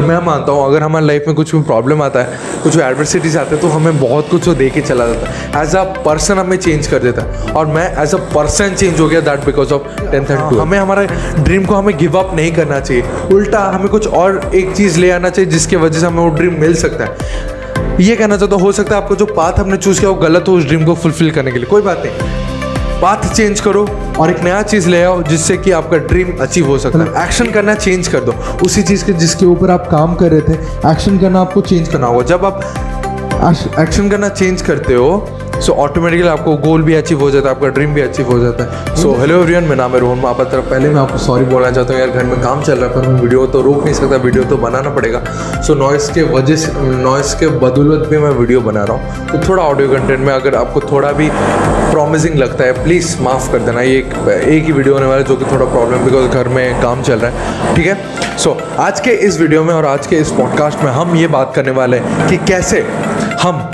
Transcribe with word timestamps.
मैं 0.00 0.18
मानता 0.26 0.52
हूँ, 0.52 0.64
अगर 0.66 0.82
हमारे 0.82 1.06
लाइफ 1.06 1.24
में 1.26 1.36
कुछ 1.36 1.54
भी 1.54 1.62
प्रॉब्लम 1.62 2.02
आता 2.02 2.20
है, 2.20 2.38
कुछ 2.62 2.76
भी 2.76 2.82
एडवर्सिटीज 2.82 3.36
आते 3.36 3.54
हैं 3.54 3.60
तो 3.62 3.68
हमें 3.68 4.00
बहुत 4.00 4.28
कुछ 4.30 4.48
वो 4.48 4.54
दे 4.54 4.68
के 4.70 4.80
चला 4.80 5.06
जाता 5.06 5.30
है। 5.30 5.62
एज 5.62 5.76
अ 5.76 5.82
पर्सन 6.04 6.38
हमें 6.38 6.56
चेंज 6.56 6.86
कर 6.86 6.98
देता 6.98 7.22
है। 7.22 7.52
और 7.52 7.66
मैं 7.66 7.86
एज 8.02 8.14
अ 8.14 8.18
पर्सन 8.34 8.74
चेंज 8.74 9.00
हो 9.00 9.08
गया 9.08 9.20
that 9.20 9.44
because 9.44 9.72
of 9.74 10.00
tenth 10.00 10.30
and 10.30 10.38
हमें 10.58 10.78
हमारे 10.78 11.06
ड्रीम 11.38 11.64
को 11.64 11.74
हमें 11.74 11.96
गिव 11.98 12.18
अप 12.18 12.34
नहीं 12.34 12.52
करना 12.52 12.80
चाहिए। 12.80 13.04
उल्टा 13.32 13.60
हमें 13.74 13.88
कुछ 13.88 14.06
और 14.06 14.50
एक 14.54 14.74
चीज़ 14.76 14.98
ले 14.98 15.10
आना 15.10 15.28
चाहिए, 15.28 15.50
जिसकी 15.50 15.76
वजह 15.76 16.00
से 16.00 16.06
हमें 16.06 16.22
वो 16.22 16.28
ड्रीम 16.28 16.60
मिल 16.60 16.74
सकता 16.74 17.04
है। 17.04 17.58
ये 18.00 18.16
कहना 18.16 18.36
चाहता 18.36 18.54
हूँ, 18.56 18.62
हो 18.62 18.72
सकता 18.72 18.96
है 18.96 19.02
आपको 19.02 19.16
जो 19.16 19.26
पाथ 19.26 19.58
हमने 19.58 19.76
चूज़ 19.76 20.00
किया, 20.00 20.10
वो 20.10 20.16
गलत 20.16 20.44
हो 20.48 20.52
उस 20.52 20.64
ड्रीम 20.64 20.84
को 20.84 20.94
फुलफिल 20.94 21.30
करने 21.30 21.52
के 21.52 21.58
लिए। 21.58 21.66
कोई 21.66 21.82
बात 21.82 22.02
नहीं। 22.06 22.39
पाथ 23.02 23.28
चेंज 23.34 23.60
करो 23.60 23.86
और 24.18 24.30
एक 24.30 24.40
नया 24.44 24.62
चीज़ 24.62 24.88
ले 24.88 25.02
आओ 25.02 25.22
जिससे 25.22 25.56
कि 25.56 25.70
आपका 25.70 25.96
ड्रीम 26.08 26.36
अचीव 26.40 26.66
हो 26.66 26.78
सकता 26.78 26.98
है। 26.98 27.24
एक्शन 27.24 27.50
करना 27.50 27.74
चेंज 27.74 28.08
कर 28.08 28.20
दो। 28.20 28.32
उसी 28.64 28.82
चीज़ 28.82 29.04
के 29.04 29.12
जिसके 29.12 29.46
ऊपर 29.46 29.70
आप 29.70 29.86
काम 29.90 30.14
कर 30.14 30.30
रहे 30.30 30.40
थे 30.40 30.54
एक्शन 30.90 31.18
करना 31.18 31.40
आपको 31.40 31.60
चेंज 31.60 31.88
करना 31.88 32.06
होगा। 32.06 32.24
जब 32.26 32.44
आप 32.44 32.60
एक्शन 33.80 34.08
करना 34.08 34.28
चेंज 34.28 34.62
करते 34.62 34.94
हो 34.94 35.10
सो 35.60 35.72
ऑटोमेटिकली 35.72 36.28
आपको 36.28 36.56
गोल 36.58 36.82
भी 36.82 36.94
अचीव 36.94 37.20
हो 37.20 37.30
जाता 37.30 37.48
है 37.48 37.54
आपका 37.54 37.68
ड्रीम 37.68 37.94
भी 37.94 38.00
अचीव 38.00 38.30
हो 38.32 38.38
जाता 38.38 38.64
है। 38.64 38.94
सो 38.96 39.12
हेलो 39.14 39.34
एवरीवन 39.34 39.62
मेरा 39.62 39.74
नाम 39.76 39.92
है 39.92 39.98
रोहन। 40.00 40.18
मापा 40.18 40.44
तरफ़ 40.44 40.68
पहले 40.70 40.88
मैं 40.88 41.00
आपको 41.00 41.18
सॉरी 41.18 41.44
बोलना 41.44 41.70
चाहता 41.70 41.92
हूँ 41.92 42.00
यार 42.00 42.10
घर 42.10 42.24
में 42.24 42.40
काम 42.42 42.62
चल 42.62 42.78
रहा 42.78 42.88
है 42.88 42.94
पर 42.94 43.08
मैं 43.08 43.20
वीडियो 43.20 43.46
तो 43.46 43.60
रोक 43.62 43.84
नहीं 43.84 43.94
सकता 43.94 44.16
वीडियो 44.16 44.44
तो 44.44 44.56
बनाना 44.56 44.90
पड़ेगा। 44.90 45.22
सो 45.66 45.74
नॉइस 45.74 46.08
के 46.10 46.22
वजह 46.32 46.56
से 46.56 46.72
नॉइस 47.02 47.34
के 47.34 47.48
बदौलत 47.64 48.08
भी 48.08 48.18
मैं 48.18 48.30
वीडियो 48.30 48.60
बना 48.60 48.84
रहा 48.84 48.96
हूँ। 48.96 49.26
तो 49.28 49.48
थोड़ा 49.48 49.62
ऑडियो 49.62 49.88
कंटेंट 49.88 50.20
में 50.20 50.32
अगर 50.34 50.54
आपको 50.54 50.80
थोड़ा 50.92 51.12
भी 51.12 51.28
प्रॉमिसिंग 51.32 52.34
लगता 52.34 52.64
है 52.64 52.82
प्लीज़ 52.84 53.16
माफ़ 53.22 53.50
कर 53.52 53.58
देना 53.58 53.82
ये 53.82 53.98
एक, 53.98 54.14
एक 54.28 54.64
ही 54.64 54.72
वीडियो 54.72 54.94
होने 54.94 55.06
वाला 55.06 55.20
है 55.20 55.26
जो 55.28 55.36
कि 55.36 55.44
थोड़ा 55.44 55.64
प्रॉब्लम 55.66 56.04
बिकॉज़ 56.04 56.28
घर 56.28 56.48
में 56.48 56.80
काम 56.82 57.02
चल 57.02 57.18
रहा 57.18 57.30
है। 57.30 57.74
ठीक 57.74 57.86
है? 57.86 57.98
सो 58.38 58.56
आज 58.78 59.00
के 59.00 59.10
इस 59.28 59.40
वीडियो 59.40 59.64
में 59.64 59.74
और 59.74 59.86
आज 59.86 60.06
के 60.06 60.16
इस 60.16 60.30
पॉडकास्ट 60.32 60.82
में 60.84 60.90
हम 60.92 61.14
ये 61.16 61.26
बात 61.28 61.52
करने 61.56 61.70
वाले 61.70 61.98
हैं 61.98 62.28
कि 62.28 62.36
कैसे 62.46 62.86
हम 63.42 63.68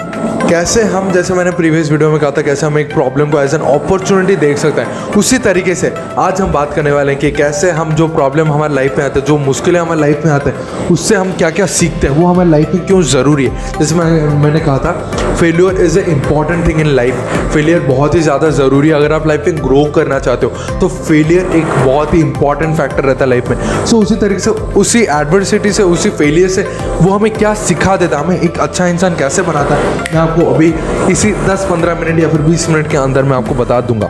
कैसे 0.49 0.83
हम 0.85 1.11
जैसे 1.13 1.35
मैंने 1.35 1.51
प्रीवियस 1.51 1.91
वीडियो 1.91 2.11
में 2.11 2.19
कहा 2.21 2.31
था 2.31 2.43
कैसे 2.43 2.67
हम 2.67 2.79
एक 2.79 2.93
प्रॉब्लम 2.93 3.31
को 3.31 3.41
एज 3.41 3.55
एन 3.55 3.61
अपॉर्चुनिटी 3.61 4.35
देख 4.37 4.59
सकते 4.59 4.81
हैं। 4.81 5.15
उसी 5.17 5.39
तरीके 5.39 5.75
से 5.75 5.93
आज 6.19 6.41
हम 6.41 6.53
बात 6.53 6.75
करने 6.75 6.91
वाले 6.93 7.13
हैं 7.13 7.21
कि 7.21 7.31
कैसे 7.31 7.71
हम 7.71 7.95
जो 7.95 8.07
प्रॉब्लम 8.09 8.53
हमारे 8.53 8.75
लाइफ 8.75 8.99
में 8.99 9.05
आते 9.05 9.21
हैं 9.21 9.27
जो 9.27 9.37
मुश्किलें 9.39 9.79
हमारे 9.81 10.01
लाइफ 10.01 10.25
में 10.25 10.33
आते 10.33 10.51
हैं 10.51 10.89
उससे 10.91 11.15
हम 11.15 11.33
क्या 11.33 11.51
क्या 11.51 11.67
सीखते 11.69 12.07
हैं 12.07 12.15
वो 12.17 12.27
हमारे 12.27 12.51
लाइफ 12.51 12.75
में 12.75 12.85
क्यों 12.87 13.03
ज़रूरी 13.05 13.47
है। 13.47 13.79
जैसे 13.79 13.95
मैं 13.95 14.05
मैंने 14.43 14.61
कहा 14.61 14.79
था 14.79 14.93
failure 15.41 15.81
is 15.85 15.99
a 15.99 16.03
important 16.11 16.67
thing 16.69 16.81
in 16.81 16.95
life 16.97 17.51
failure 17.55 17.81
बहुत 17.83 18.15
ही 18.15 18.21
ज़्यादा 18.21 18.51
ज़रूरी 18.53 18.89
है। 18.89 18.95
अगर 18.95 19.13
आप 19.13 19.27
लाइफ 19.27 19.47
में 19.47 19.57
ग्रो 19.65 19.85
करना 19.95 20.19
चाहते 20.19 20.47
हो 20.47 20.79
तो 20.81 20.89
फेलियर 20.89 21.57
एक 21.57 21.67
बहुत 21.85 22.15
ही 22.15 22.21
इंपॉर्टेंट 22.21 22.77
फैक्टर 22.77 23.05
रहता 23.05 23.25
है 23.25 23.31
लाइफ 23.31 23.49
में। 23.49 23.57
सो 23.57 23.97
so, 23.97 24.03
उसी 24.03 24.17
तरीके 24.17 24.41
से 24.41 24.51
उसी 24.51 25.03
एडवर्सिटी 25.03 25.73
से 25.73 25.83
उसी 25.83 26.11
फेलियर 26.13 26.49
से 26.49 26.63
वो 27.03 27.13
हमें 27.13 27.33
क्या 27.33 27.55
सिखा 27.67 27.97
देता 27.97 28.19
है? 28.19 28.25
हमें 28.25 28.41
एक 28.41 28.59
अच्छा 28.61 28.87
इंसान 28.87 29.17
कैसे 29.17 29.43
बनाता 29.43 29.75
है? 29.75 29.95
मैं 30.15 30.36
आपको 30.37 30.55
अभी 30.55 30.67
इसी 31.13 31.33
10-15 31.47 31.99
मिनट 32.01 32.19
या 32.21 32.29
फिर 32.29 32.41
20 32.43 32.69
मिनट 32.69 32.91
के 32.91 32.97
अंदर 32.97 33.23
मैं 33.23 33.37
आपको 33.37 33.55
बता 33.55 33.81
दूँगा। 33.81 34.09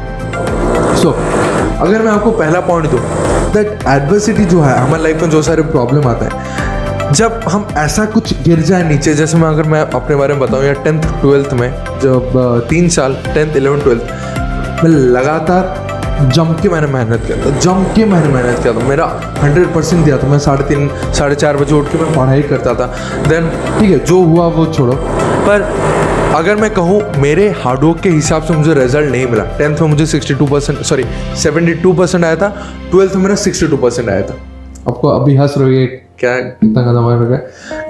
सो 0.97 1.11
so, 1.11 1.15
अगर 1.83 2.03
मैं 2.03 2.13
आपको 2.13 2.31
पहला 2.33 2.61
पॉइंट 2.69 2.91
दूँ 2.91 3.01
दैट 3.53 3.87
एडवर्सिटी 3.89 4.45
जो 4.45 4.61
है 4.61 4.77
हमारे 4.79 5.03
लाइफ 5.03 5.23
में 5.23 5.31
जो 5.31 5.43
सारे 5.43 5.63
प्रॉब्लम 5.71 6.09
आता 6.09 6.27
है 6.27 7.13
जब 7.13 7.41
हम 7.49 7.67
ऐसा 7.79 8.05
कुछ 8.15 8.35
गिर 8.43 8.61
जाए 8.69 8.89
नीचे 8.89 9.15
जैसे 9.15 9.39
मैं 9.39 9.49
अगर 9.49 9.69
मैं 9.71 9.81
अपने 9.81 10.17
बारे 10.17 10.35
में 10.35 10.43
बताऊँ 10.43 10.65
या 10.65 10.73
टेंथ 10.85 11.03
ट्वेल्थ 11.21 11.53
में 11.55 11.71
जब 12.03 12.67
तीन 12.71 12.89
साल 12.99 13.17
टेंथ 13.35 13.57
इलेवन 13.57 13.81
ट्वेल्थ 13.81 14.85
में 14.85 14.91
लगातार 14.91 15.85
जम 16.35 16.53
के 16.63 16.69
मैंने 16.69 16.87
मेहनत 16.87 17.25
किया 17.27 17.37
था 17.37 17.51
जम 17.61 17.83
के 17.95 18.05
मैंने 18.05 18.29
मेहनत 18.35 18.63
किया 18.63 18.73
था। 18.75 18.85
मेरा 18.89 19.05
हंड्रेड 19.43 19.75
परसेंट 19.75 20.05
दिया 20.05 20.17
था। 20.19 20.29
मैं 20.29 20.39
साढ़े 20.39 20.65
तीन 20.65 20.89
साढ़े 21.15 21.35
चार 21.35 21.57
बजे 21.57 21.75
उठ 21.75 21.89
के 21.93 21.99
मैं 21.99 22.15
पढ़ाई 22.15 22.43
करता 22.43 22.75
था। 22.75 22.87
देन 23.29 23.49
ठीक 23.79 23.91
है 23.91 23.99
जो 24.05 24.23
हुआ 24.23 24.47
वो 24.57 24.67
छोड़ो। 24.67 24.95
पर 25.47 25.63
अगर 26.37 26.57
मैं 26.57 26.71
कहूँ 26.75 27.01
मेरे 27.19 27.49
हार्डवर्क 27.59 28.01
के 28.01 28.09
हिसाब 28.09 28.43
से 28.43 28.55
मुझे 28.55 28.75
रिज़ल्ट 28.75 29.11
नहीं 29.11 29.27
मिला। 29.27 29.45
टेंथ 29.59 29.81
में 29.81 29.89
मुझे 29.89 30.07
sixty 30.07 30.35
two 30.35 30.47
percent 30.47 30.79
sorry 30.79 31.05
seventy 31.43 31.75
two 31.75 31.93
percent 31.93 32.25
आया 32.25 32.37
था। 32.37 32.49
ट्वेल्थ 32.91 33.15
में 33.17 33.23
मेरा 33.23 33.35
सिक्सटी 33.35 33.67
टू 33.67 33.77
परसेंट 33.77 34.09
आया 34.09 34.23
था। 34.23 34.37
आपको 34.89 35.09
अभी 35.09 35.37
हंस 35.37 35.55
रहे 35.59 35.83
हो? 35.83 35.87
क्या? 36.19 36.35
कितना 36.41 36.83
कदम 36.83 37.25
गया? 37.25 37.39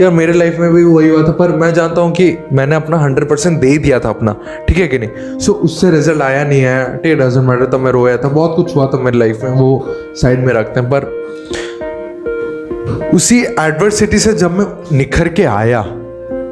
यार 0.01 0.11
मेरे 0.11 0.33
लाइफ 0.33 0.59
में 0.59 0.73
भी 0.75 0.85
वही 0.85 1.09
हुआ 1.09 1.23
था 1.23 1.33
पर 1.33 1.57
मैं 1.57 1.73
जानता 1.75 2.01
हूँ 2.01 2.13
कि 2.13 2.37
मैंने 2.53 2.77
अपना 2.77 2.99
हंड्रेड 2.99 3.29
परसेंट 3.29 3.61
दे 3.61 3.77
दिया 3.79 4.01
था 4.01 4.09
अपना। 4.09 4.37
ठीक 4.69 4.79
है 4.79 4.87
कि 4.89 4.99
नहीं? 4.99 5.39
सो 5.39 5.53
so, 5.53 5.59
उससे 5.59 5.91
रिज़ल्ट 5.91 6.23
आया 6.23 6.45
नहीं 6.45 6.65
आया 6.65 6.87
टे 7.03 7.15
डजेंट 7.15 7.45
मैटर 7.49 7.65
तब 7.65 7.81
मैं 7.81 7.93
रोया 7.93 8.17
था। 8.17 8.29
बहुत 8.29 8.57
कुछ 8.57 8.77
हुआ 8.77 8.87
था 8.87 8.99
मेरी 8.99 9.19
लाइफ 9.19 9.41
में 9.45 9.51
वो 9.51 9.85
साइड 10.23 10.47
में 10.47 10.53
रखते 10.55 10.81
हैं 10.81 10.91
पर 10.91 11.15
उसी 13.15 13.45
एडवर्सिटी 13.61 14.19
से 14.19 14.33
जब 14.33 14.59
मैं 14.59 14.97
निखर 14.97 15.29
के 15.29 15.45
आया 15.45 15.85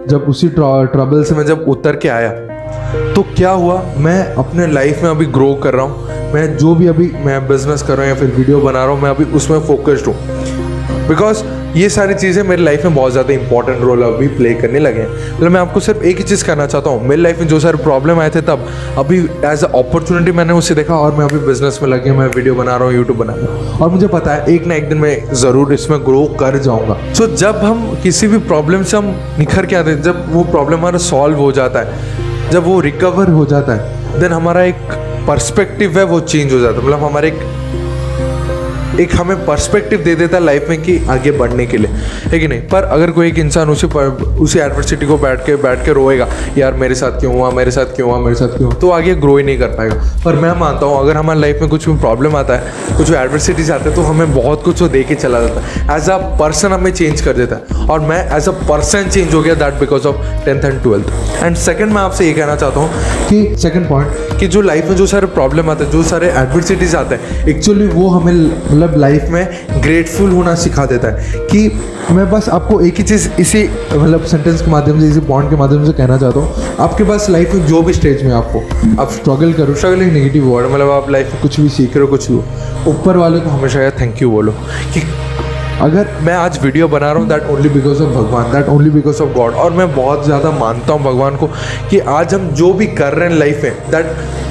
जब 0.08 0.24
उसी 0.28 0.48
ट्रबल 0.50 1.22
से 1.24 1.34
मैं 1.34 1.44
जब 1.46 1.64
उतर 1.68 1.96
के 1.96 2.08
आया 2.08 2.30
तो 3.14 3.22
क्या 3.36 3.50
हुआ? 3.50 3.82
मैं 3.98 4.34
अपने 4.34 4.66
लाइफ 4.66 5.02
में 5.02 5.10
अभी 5.10 5.26
ग्रो 5.26 5.54
कर 5.54 5.74
रहा 5.74 5.84
हूँ। 5.84 6.32
मैं 6.32 6.56
जो 6.56 6.74
भी 6.74 6.86
अभी 6.86 7.10
मैं 7.24 7.46
बिज़नेस 7.48 7.82
कर 7.82 7.96
रहा 7.96 8.06
हूँ 8.06 8.14
या 8.14 8.20
फिर 8.20 8.30
वीडियो 8.30 8.60
बना 8.60 8.84
रहा 8.84 8.94
हूँ, 8.94 9.02
मैं 9.02 9.10
अभी 9.10 9.24
उसमें 9.36 9.58
फोकस्ड 9.60 10.06
हूँ। 10.06 10.14
बिकॉज़ 11.08 11.42
ये 11.76 11.88
सारी 11.88 12.14
चीज़ें 12.14 12.42
मेरी 12.42 12.62
लाइफ 12.62 12.84
में 12.84 12.94
बहुत 12.94 13.12
ज़्यादा 13.12 13.32
इंपॉर्टेंट 13.32 13.80
रोल 13.80 14.02
अभी 14.02 14.26
प्ले 14.36 14.52
करने 14.54 14.78
लगे 14.78 15.00
हैं। 15.00 15.08
मतलब 15.34 15.50
मैं 15.52 15.60
आपको 15.60 15.80
सिर्फ़ 15.80 16.02
एक 16.02 16.18
ही 16.18 16.24
चीज़ 16.24 16.44
कहना 16.46 16.66
चाहता 16.66 16.90
हूँ 16.90 17.06
मेरी 17.08 17.22
लाइफ 17.22 17.38
में 17.40 17.46
जो 17.48 17.58
सारे 17.60 17.78
प्रॉब्लम 17.78 18.20
आए 18.20 18.30
थे 18.30 18.40
तब 18.42 18.66
अभी 18.98 19.18
एज 19.44 19.64
अ 19.64 19.68
अपॉर्चुनिटी 19.68 20.32
मैंने 20.32 20.52
उसे 20.52 20.74
देखा 20.74 20.96
और 20.96 21.14
मैं 21.14 21.24
अभी 21.24 21.38
बिज़नेस 21.46 21.78
में 21.82 21.88
लगे 21.88 22.12
मैं 22.12 22.26
वीडियो 22.26 22.54
बना 22.54 22.76
रहा 22.76 22.88
हूँ 22.88 22.94
यूट्यूब 22.94 23.18
बना 23.18 23.34
रहा 23.36 23.54
हूँ। 23.54 23.78
और 23.78 23.90
मुझे 23.90 24.06
पता 24.08 24.34
है 24.34 24.54
एक 24.54 24.66
ना 24.66 24.74
एक 24.74 24.88
दिन 24.88 24.98
मैं 24.98 25.34
ज़रूर 25.34 25.72
इसमें 25.74 25.98
ग्रो 26.04 26.24
कर 26.40 26.58
जाऊँगा। 26.58 26.96
सो 27.12 27.24
so, 27.24 27.30
जब 27.32 27.56
हम 27.64 27.98
किसी 28.02 28.26
भी 28.28 28.38
प्रॉब्लम 28.46 28.82
से 28.82 28.96
हम 28.96 29.14
निखर 29.38 29.66
के 29.66 29.76
आते 29.76 29.90
हैं 29.90 30.02
जब 30.02 30.32
वो 30.34 30.44
प्रॉब्लम 30.44 30.78
हमारा 30.78 30.98
सॉल्व 31.00 31.38
हो 31.38 31.50
जाता 31.52 31.80
है 31.80 32.50
जब 32.50 32.64
वो 32.64 32.78
रिकवर 32.80 33.30
हो 33.30 33.44
जाता 33.46 33.74
है 33.74 34.20
देन 34.20 34.32
हमारा 34.32 34.62
एक 34.64 34.86
पर्सपेक्टिव 35.28 35.98
है 35.98 36.04
वो 36.06 36.20
चेंज 36.22 36.52
हो 36.52 36.58
जाता 36.58 36.76
है। 36.76 36.86
मतलब 36.86 37.04
हमारे 37.04 37.28
एक 37.28 37.40
एक 39.00 39.16
हमें 39.16 39.46
पर्सपेक्टिव 39.46 40.00
दे 40.00 40.14
देता 40.14 40.36
है 40.36 40.44
लाइफ 40.44 40.66
में 40.68 40.82
कि 40.82 40.98
आगे 41.10 41.30
बढ़ने 41.30 41.66
के 41.66 41.76
लिए। 41.76 41.90
है 42.26 42.38
कि 42.38 42.48
नहीं? 42.48 42.60
पर 42.60 42.82
अगर 42.82 43.10
कोई 43.10 43.28
एक 43.28 43.38
इंसान 43.38 43.70
उसी 43.70 43.86
पर 43.86 44.06
उसी 44.40 44.58
एडवर्सिटी 44.58 45.06
को 45.06 45.18
बैठ 45.18 45.40
के 45.46 45.56
बैठ 45.56 45.84
के 45.84 45.92
रोएगा, 45.92 46.28
यार, 46.58 46.72
मेरे 46.74 46.94
साथ 46.94 47.20
क्यों 47.20 47.34
हुआ? 47.34 47.50
मेरे 47.50 47.70
साथ 47.70 47.84
क्यों 47.84 48.10
हुआ? 48.10 48.18
मेरे 48.18 48.34
साथ 48.34 48.48
क्यों 48.48 48.64
हुआ? 48.64 48.74
तो 48.74 48.90
आगे 48.90 49.14
ग्रो 49.14 49.36
ही 49.36 49.44
नहीं 49.44 49.58
कर 49.58 49.66
पाएगा। 49.66 49.94
पर 50.24 50.34
मैं 50.34 50.52
मानता 50.60 50.86
हूँ, 50.86 50.98
अगर 51.00 51.16
हमारे 51.16 51.40
लाइफ 51.40 51.58
में 51.60 51.70
कुछ 51.70 51.88
भी 51.88 51.96
प्रॉब्लम 51.98 52.36
आता 52.36 52.56
है, 52.56 52.96
कुछ 52.96 53.10
एडवर्सिटीज 53.10 53.70
आते 53.70 53.84
हैं 53.84 53.94
तो 53.94 54.02
हमें 54.02 54.34
बहुत 54.34 54.62
कुछ 54.62 54.82
वो 54.82 54.88
दे 54.88 55.02
के 55.02 55.14
चला 55.14 55.40
जाता 55.40 55.60
है। 55.60 55.96
एज 55.96 56.10
अ 56.10 56.16
पर्सन 56.40 56.72
हमें 56.72 56.90
चेंज 56.92 57.20
कर 57.20 57.32
देता 57.32 57.56
है। 57.56 57.88
और 57.88 58.00
मैं 58.00 58.36
एज 58.36 58.48
अ 58.48 58.52
पर्सन 58.68 59.08
चेंज 59.08 59.34
हो 59.34 59.42
गया 59.42 59.54
that 59.54 59.74
because 59.74 60.06
of 60.06 60.16
tenth 60.44 60.64
and 60.64 60.82
twelfth 60.82 61.42
and 61.42 61.56
second 61.56 61.92
मैं 61.92 62.02
आपसे 62.02 62.26
ये 62.26 62.32
कहना 62.32 62.56
चाहता 62.56 62.80
हूँ 62.80 62.90
कि 63.28 63.56
सेकेंड 63.58 63.88
पॉइंट 63.88 64.33
कि 64.38 64.46
जो 64.46 64.60
लाइफ 64.60 64.88
में 64.88 64.96
जो 64.96 65.06
सारे 65.06 65.26
प्रॉब्लम 65.26 65.70
आते 65.70 65.84
हैं, 65.84 65.90
जो 65.92 66.02
सारे 66.02 66.30
एडवर्सिटीज 66.32 66.94
आते 66.94 67.14
हैं 67.14 67.46
एक्चुअली 67.48 67.86
वो 67.86 68.08
हमें 68.08 68.32
मतलब 68.32 68.96
लाइफ 68.98 69.28
में 69.30 69.46
ग्रेटफुल 69.82 70.30
होना 70.30 70.54
सिखा 70.54 70.86
देता 70.86 71.08
है। 71.08 71.46
कि 71.46 71.68
मैं 72.10 72.30
बस 72.30 72.48
आपको 72.48 72.80
एक 72.80 72.96
ही 72.96 73.02
चीज़ 73.02 73.28
इसी 73.40 73.62
मतलब 73.92 74.24
सेंटेंस 74.24 74.62
के 74.62 74.70
माध्यम 74.70 75.00
से, 75.00 75.08
इसी 75.08 75.20
पॉइंट 75.20 75.50
के 75.50 75.56
माध्यम 75.56 75.84
से 75.86 75.92
कहना 75.92 76.18
चाहता 76.18 76.40
हूँ। 76.40 76.76
आपके 76.80 77.04
पास 77.04 77.28
लाइफ 77.30 77.54
में 77.54 77.66
जो 77.66 77.82
भी 77.82 77.92
स्टेज 77.92 78.22
में 78.22 78.32
आपको, 78.32 78.60
आप 79.02 79.10
स्ट्रगल 79.10 79.52
करो 79.52 79.74
स्ट्रगल 79.74 80.02
एक 80.02 80.12
नेगेटिव 80.12 80.48
वर्ड 80.48 80.66
मतलब 80.66 80.90
आप 80.90 81.10
लाइफ 81.10 81.32
में 81.32 81.42
कुछ 81.42 81.60
भी 81.60 81.68
सीख 81.68 81.96
रहे 81.96 82.00
हो, 82.00 82.06
कुछ 82.06 82.30
भी 82.30 82.38
ऊपर 82.90 83.16
वाले 83.16 83.40
को 83.40 83.50
हमेशा 83.50 83.80
यार 83.80 83.92
थैंक 84.00 84.22
यू 84.22 84.30
बोलो 84.30 84.52
कि 84.94 85.00
अगर 85.82 86.08
मैं 86.22 86.34
आज 86.34 86.58
वीडियो 86.62 86.86
बना 86.88 87.10
रहा 87.12 87.20
हूँ 87.20 87.28
दैट 87.28 87.46
ओनली 87.50 87.68
बिकॉज़ 87.68 88.02
ऑफ़ 88.02 88.10
भगवान 88.10 88.52
that 88.52 88.68
only 88.68 88.90
because 88.90 89.22
of 89.22 89.32
God 89.34 89.54
और 89.54 89.72
मैं 89.72 89.86
बहुत 89.94 90.24
ज़्यादा 90.24 90.50
मानता 90.50 90.92
हूँ 90.92 91.02
भगवान 91.02 91.36
को 91.36 91.46
कि 91.90 91.98
आज 92.10 92.34
हम 92.34 92.48
जो 92.52 92.72
भी 92.72 92.86
कर 92.94 93.14
रहे 93.14 93.28
हैं 93.28 93.36
लाइफ 93.36 93.62
में 93.64 93.90
दैट 93.90 94.06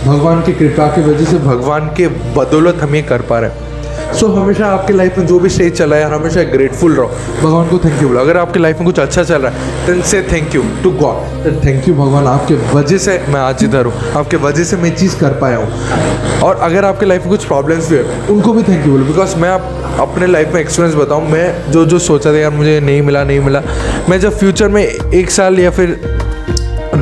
भगवान 0.06 0.42
की 0.42 0.54
कृपा 0.54 0.88
की 0.88 1.02
वजह 1.02 1.26
से 1.26 1.38
भगवान 1.40 1.88
के 1.98 2.08
बदौलत 2.36 2.82
हम 2.82 2.96
ये 2.96 3.02
कर 3.02 3.22
पा 3.22 3.40
रहे 3.40 3.50
हैं। 3.50 3.73
सो 4.04 4.26
so, 4.28 4.38
हमेशा 4.38 4.68
आपके 4.68 4.94
लाइफ 4.94 5.18
में 5.18 5.26
जो 5.28 5.40
भी 5.40 5.50
स्टेज 5.50 5.78
चला 5.78 5.96
है 5.96 6.04
हमेशा 6.14 6.44
ग्रेटफुल 6.52 6.94
रहो। 6.96 7.08
भगवान 7.42 7.68
को 7.70 7.78
थैंक 7.80 8.02
यू 8.02 8.08
बोलो। 8.08 8.20
अगर 8.20 8.38
आपकी 8.38 8.60
लाइफ 8.60 8.78
में 8.78 8.86
कुछ 8.86 9.00
अच्छा 9.00 9.24
चल 9.24 9.42
रहा 9.42 9.52
है 9.52 9.86
देन 9.86 10.02
से 10.02 10.22
thank 10.32 10.56
you 10.56 10.64
to 10.84 10.92
God 11.00 11.44
then 11.44 11.60
thank 11.66 11.88
you 11.88 11.94
भगवान 11.96 12.28
आपके 12.28 12.56
वजह 12.74 12.98
से 12.98 13.18
मैं 13.30 13.40
आज 13.40 13.64
इधर 13.64 13.86
हूँ। 13.86 14.12
आपके 14.18 14.38
वजह 14.38 14.64
से 14.64 14.78
मैं 14.78 14.96
चीज़ 14.96 15.20
कर 15.20 15.40
पाया 15.42 15.58
हूँ। 15.58 16.42
और 16.44 16.56
अगर 16.62 16.86
आपके 16.86 17.06
लाइफ 17.06 17.22
में 17.22 17.30
कुछ 17.30 17.46
प्रॉब्लम्स 17.46 17.90
भी 17.90 17.96
है 17.96 18.28
उनको 18.30 18.54
भी 18.54 18.64
थैंक 18.64 18.86
यू 18.86 18.92
बोलो। 18.92 19.06
बिकॉज़ 19.06 19.36
मैं 19.38 19.50
आप 19.50 19.98
अपने 20.00 20.28
लाइफ 20.28 20.54
में 20.54 20.60
एक्सपीरियंस 20.62 20.96
बताऊँ 20.96 21.28
मैं 21.30 21.72
जो 21.72 21.86
जो 21.86 22.00
सोचा 22.00 22.34
था 22.34 22.38
यार 22.38 22.52
मुझे 22.52 22.80
नहीं 22.80 23.02
मिला 23.02 23.24
नहीं 23.24 23.40
मिला। 23.40 23.62
मैं 24.10 24.20
जब 24.20 24.38
फ्यूचर 24.38 24.68
में 24.68 24.84
एक 24.84 25.32
साल 25.32 25.60
या 25.60 25.72
फिर 25.72 26.00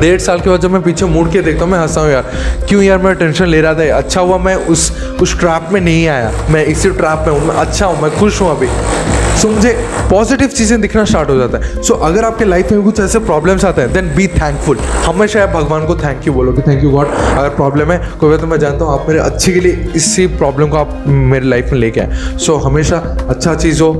डेढ़ 0.02 0.20
साल 0.20 0.40
के 0.40 0.50
बाद 0.50 0.60
जब 0.60 0.70
मैं 0.70 0.82
पीछे 0.82 1.06
मुड़ 1.06 1.28
के 1.30 1.40
देखता 1.42 1.64
हूँ, 1.64 1.70
मैं 1.72 1.78
हंसा 1.78 2.00
हूँ 2.00 2.10
यार। 2.10 2.30
क्यों 2.68 2.82
यार, 2.82 2.98
मैं 2.98 3.14
टेंशन 3.16 3.46
ले 3.46 3.60
रहा 3.60 3.74
था 3.74 3.96
अच्छा 3.96 4.20
हुआ 4.20 4.38
मैं 4.38 4.54
उस 4.54 4.90
उस 5.22 5.38
ट्रैप 5.40 5.68
में 5.72 5.80
नहीं 5.80 6.06
आया। 6.08 6.32
मैं 6.50 6.64
इसी 6.66 6.90
ट्रैप 6.90 7.24
में 7.26 7.32
हूँ, 7.34 7.46
मैं 7.48 7.54
अच्छा 7.56 7.86
हूँ, 7.86 8.00
मैं 8.02 8.10
खुश 8.18 8.40
हूँ 8.40 8.50
अभी। 8.50 9.21
सो 9.32 9.48
so, 9.48 9.54
मुझे 9.54 9.72
पॉजिटिव 10.10 10.48
चीज़ें 10.48 10.80
दिखना 10.80 11.04
स्टार्ट 11.04 11.30
हो 11.30 11.36
जाता 11.36 11.58
है। 11.58 11.82
सो 11.82 11.94
so, 11.94 12.00
अगर 12.02 12.24
आपके 12.24 12.44
लाइफ 12.44 12.72
में 12.72 12.82
कुछ 12.82 13.00
ऐसे 13.00 13.18
प्रॉब्लम्स 13.20 13.64
आते 13.64 13.82
हैं 13.82 13.92
देन 13.92 14.08
बी 14.16 14.26
थैंकफुल 14.28 14.78
हमेशा 15.06 15.42
आप 15.42 15.48
भगवान 15.50 15.86
को 15.86 15.96
थैंक 15.96 16.26
यू 16.26 16.32
बोलो 16.32 16.52
कि 16.52 16.62
थैंक 16.62 16.82
यू 16.84 16.90
गॉड 16.90 17.06
अगर 17.06 17.48
प्रॉब्लम 17.56 17.92
है 17.92 17.98
कोई 18.20 18.30
बात 18.30 18.40
तो 18.40 18.46
मैं 18.46 18.58
जानता 18.58 18.84
हूँ 18.84 18.92
आप 18.92 19.08
मेरे 19.08 19.20
अच्छे 19.20 19.52
के 19.52 19.60
लिए 19.60 19.92
इसी 19.96 20.26
प्रॉब्लम 20.36 20.68
को 20.68 20.76
आप 20.76 21.04
मेरे 21.08 21.46
लाइफ 21.46 21.72
में 21.72 21.78
लेके 21.78 22.00
आए। 22.00 22.36
सो 22.36 22.52
so, 22.52 22.64
हमेशा 22.64 22.96
अच्छा 23.28 23.54
चीज़ 23.54 23.82
हो 23.82 23.92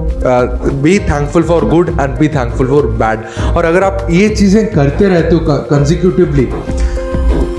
be 0.83 0.99
thankful 1.01 1.43
for 1.43 1.65
good 1.69 1.89
and 1.91 2.19
be 2.19 2.29
thankful 2.29 2.69
for 2.69 2.87
bad 3.03 3.25
और 3.57 3.65
अगर 3.65 3.85
आप 3.85 4.07
ये 4.11 4.29
चीज़ें 4.31 4.67
करते 4.75 5.09
रहते 5.09 5.35
हो 5.35 5.61
कंजिक्यूटिवली 5.71 6.49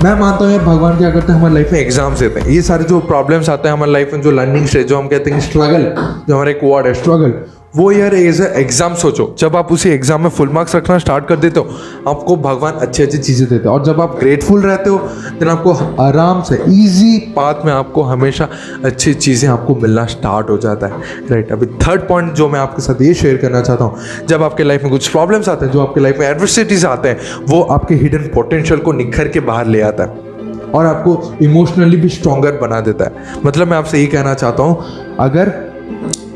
मैं 0.04 0.14
मानता 0.20 0.44
हूँ 0.44 0.52
यार 0.52 0.64
भगवान 0.64 0.96
क्या 0.98 1.10
करते 1.10 1.32
हैं 1.32 1.38
हमारे 1.38 1.54
लाइफ 1.54 1.70
में 1.72 1.78
एग्ज़ाम्स 1.80 2.18
देते 2.20 2.40
हैं। 2.40 2.48
ये 2.48 2.62
सारे 2.62 2.84
जो 2.84 2.98
प्रॉब्लम्स 3.02 3.48
आते 3.48 3.68
हैं 3.68 3.74
हमारे 3.74 3.92
लाइफ 3.92 4.10
में 4.12 4.20
जो 4.22 4.30
लर्निंग 4.30 4.66
स्टेज 4.66 4.86
जो 4.88 4.98
हम 4.98 5.06
कहते 5.08 5.30
हैं 5.30 5.40
स्ट्रगल 5.40 5.84
जो 6.28 6.34
हमारा 6.34 6.50
एक 6.50 6.60
वर्ड 6.64 6.86
है 6.86 6.92
स्ट्रगल 6.94 7.32
वो 7.74 7.90
यार 7.92 8.14
एज 8.14 8.40
ए 8.40 8.44
एग्ज़ाम 8.56 8.94
सोचो। 8.94 9.24
जब 9.38 9.56
आप 9.56 9.70
उसी 9.72 9.88
एग्ज़ाम 9.90 10.22
में 10.22 10.28
फुल 10.30 10.48
मार्क्स 10.48 10.74
रखना 10.76 10.98
स्टार्ट 10.98 11.26
कर 11.28 11.36
देते 11.36 11.60
हो, 11.60 11.66
आपको 12.08 12.36
भगवान 12.36 12.72
अच्छी 12.74 13.02
अच्छी 13.02 13.18
चीज़ें 13.18 13.48
देते 13.48 13.68
हैं। 13.68 13.74
और 13.74 13.84
जब 13.84 14.00
आप 14.00 14.14
ग्रेटफुल 14.18 14.60
रहते 14.62 14.90
हो 14.90 14.98
देन 15.38 15.48
आपको 15.48 15.72
आराम 16.02 16.42
से 16.42 16.56
इजी 16.64 17.18
पाथ 17.36 17.64
में 17.66 17.72
आपको 17.72 18.02
हमेशा 18.02 18.48
अच्छी 18.84 19.14
चीज़ें 19.14 19.48
आपको 19.50 19.74
मिलना 19.76 20.04
स्टार्ट 20.06 20.50
हो 20.50 20.58
जाता 20.58 20.86
है। 20.86 21.00
राइट 21.30 21.52
अभी 21.52 21.66
थर्ड 21.78 22.06
पॉइंट 22.08 22.32
जो 22.34 22.48
मैं 22.48 22.60
आपके 22.60 22.82
साथ 22.82 23.02
ये 23.02 23.12
शेयर 23.14 23.36
करना 23.36 23.60
चाहता 23.62 23.84
हूँ, 23.84 23.98
जब 24.28 24.42
आपके 24.42 24.64
लाइफ 24.64 24.82
में 24.82 24.90
कुछ 24.92 25.08
प्रॉब्लम्स 25.08 25.48
आते 25.48 25.66
हैं, 25.66 25.72
जो 25.72 25.80
आपके 25.80 26.00
लाइफ 26.00 26.18
में 26.18 26.26
एडवर्सिटीज 26.28 26.84
आते 26.86 27.08
हैं, 27.08 27.18
वो 27.48 27.60
आपके 27.72 27.94
हिडन 27.96 28.30
पोटेंशियल 28.34 28.80
को 28.80 28.92
निखर 28.92 29.28
के 29.28 29.40
बाहर 29.42 29.66
ले 29.66 29.80
आता 29.82 30.04
है 30.04 30.70
और 30.70 30.86
आपको 30.86 31.36
इमोशनली 31.42 31.96
भी 31.96 32.08
स्ट्रॉन्गर 32.10 32.58
बना 32.58 32.80
देता 32.82 33.04
है। 33.04 33.40
मतलब 33.44 33.68
मैं 33.68 33.76
आपसे 33.76 34.00
ये 34.00 34.06
कहना 34.08 34.34
चाहता 34.36 34.62
हूँ, 34.62 35.16
अगर 35.20 35.52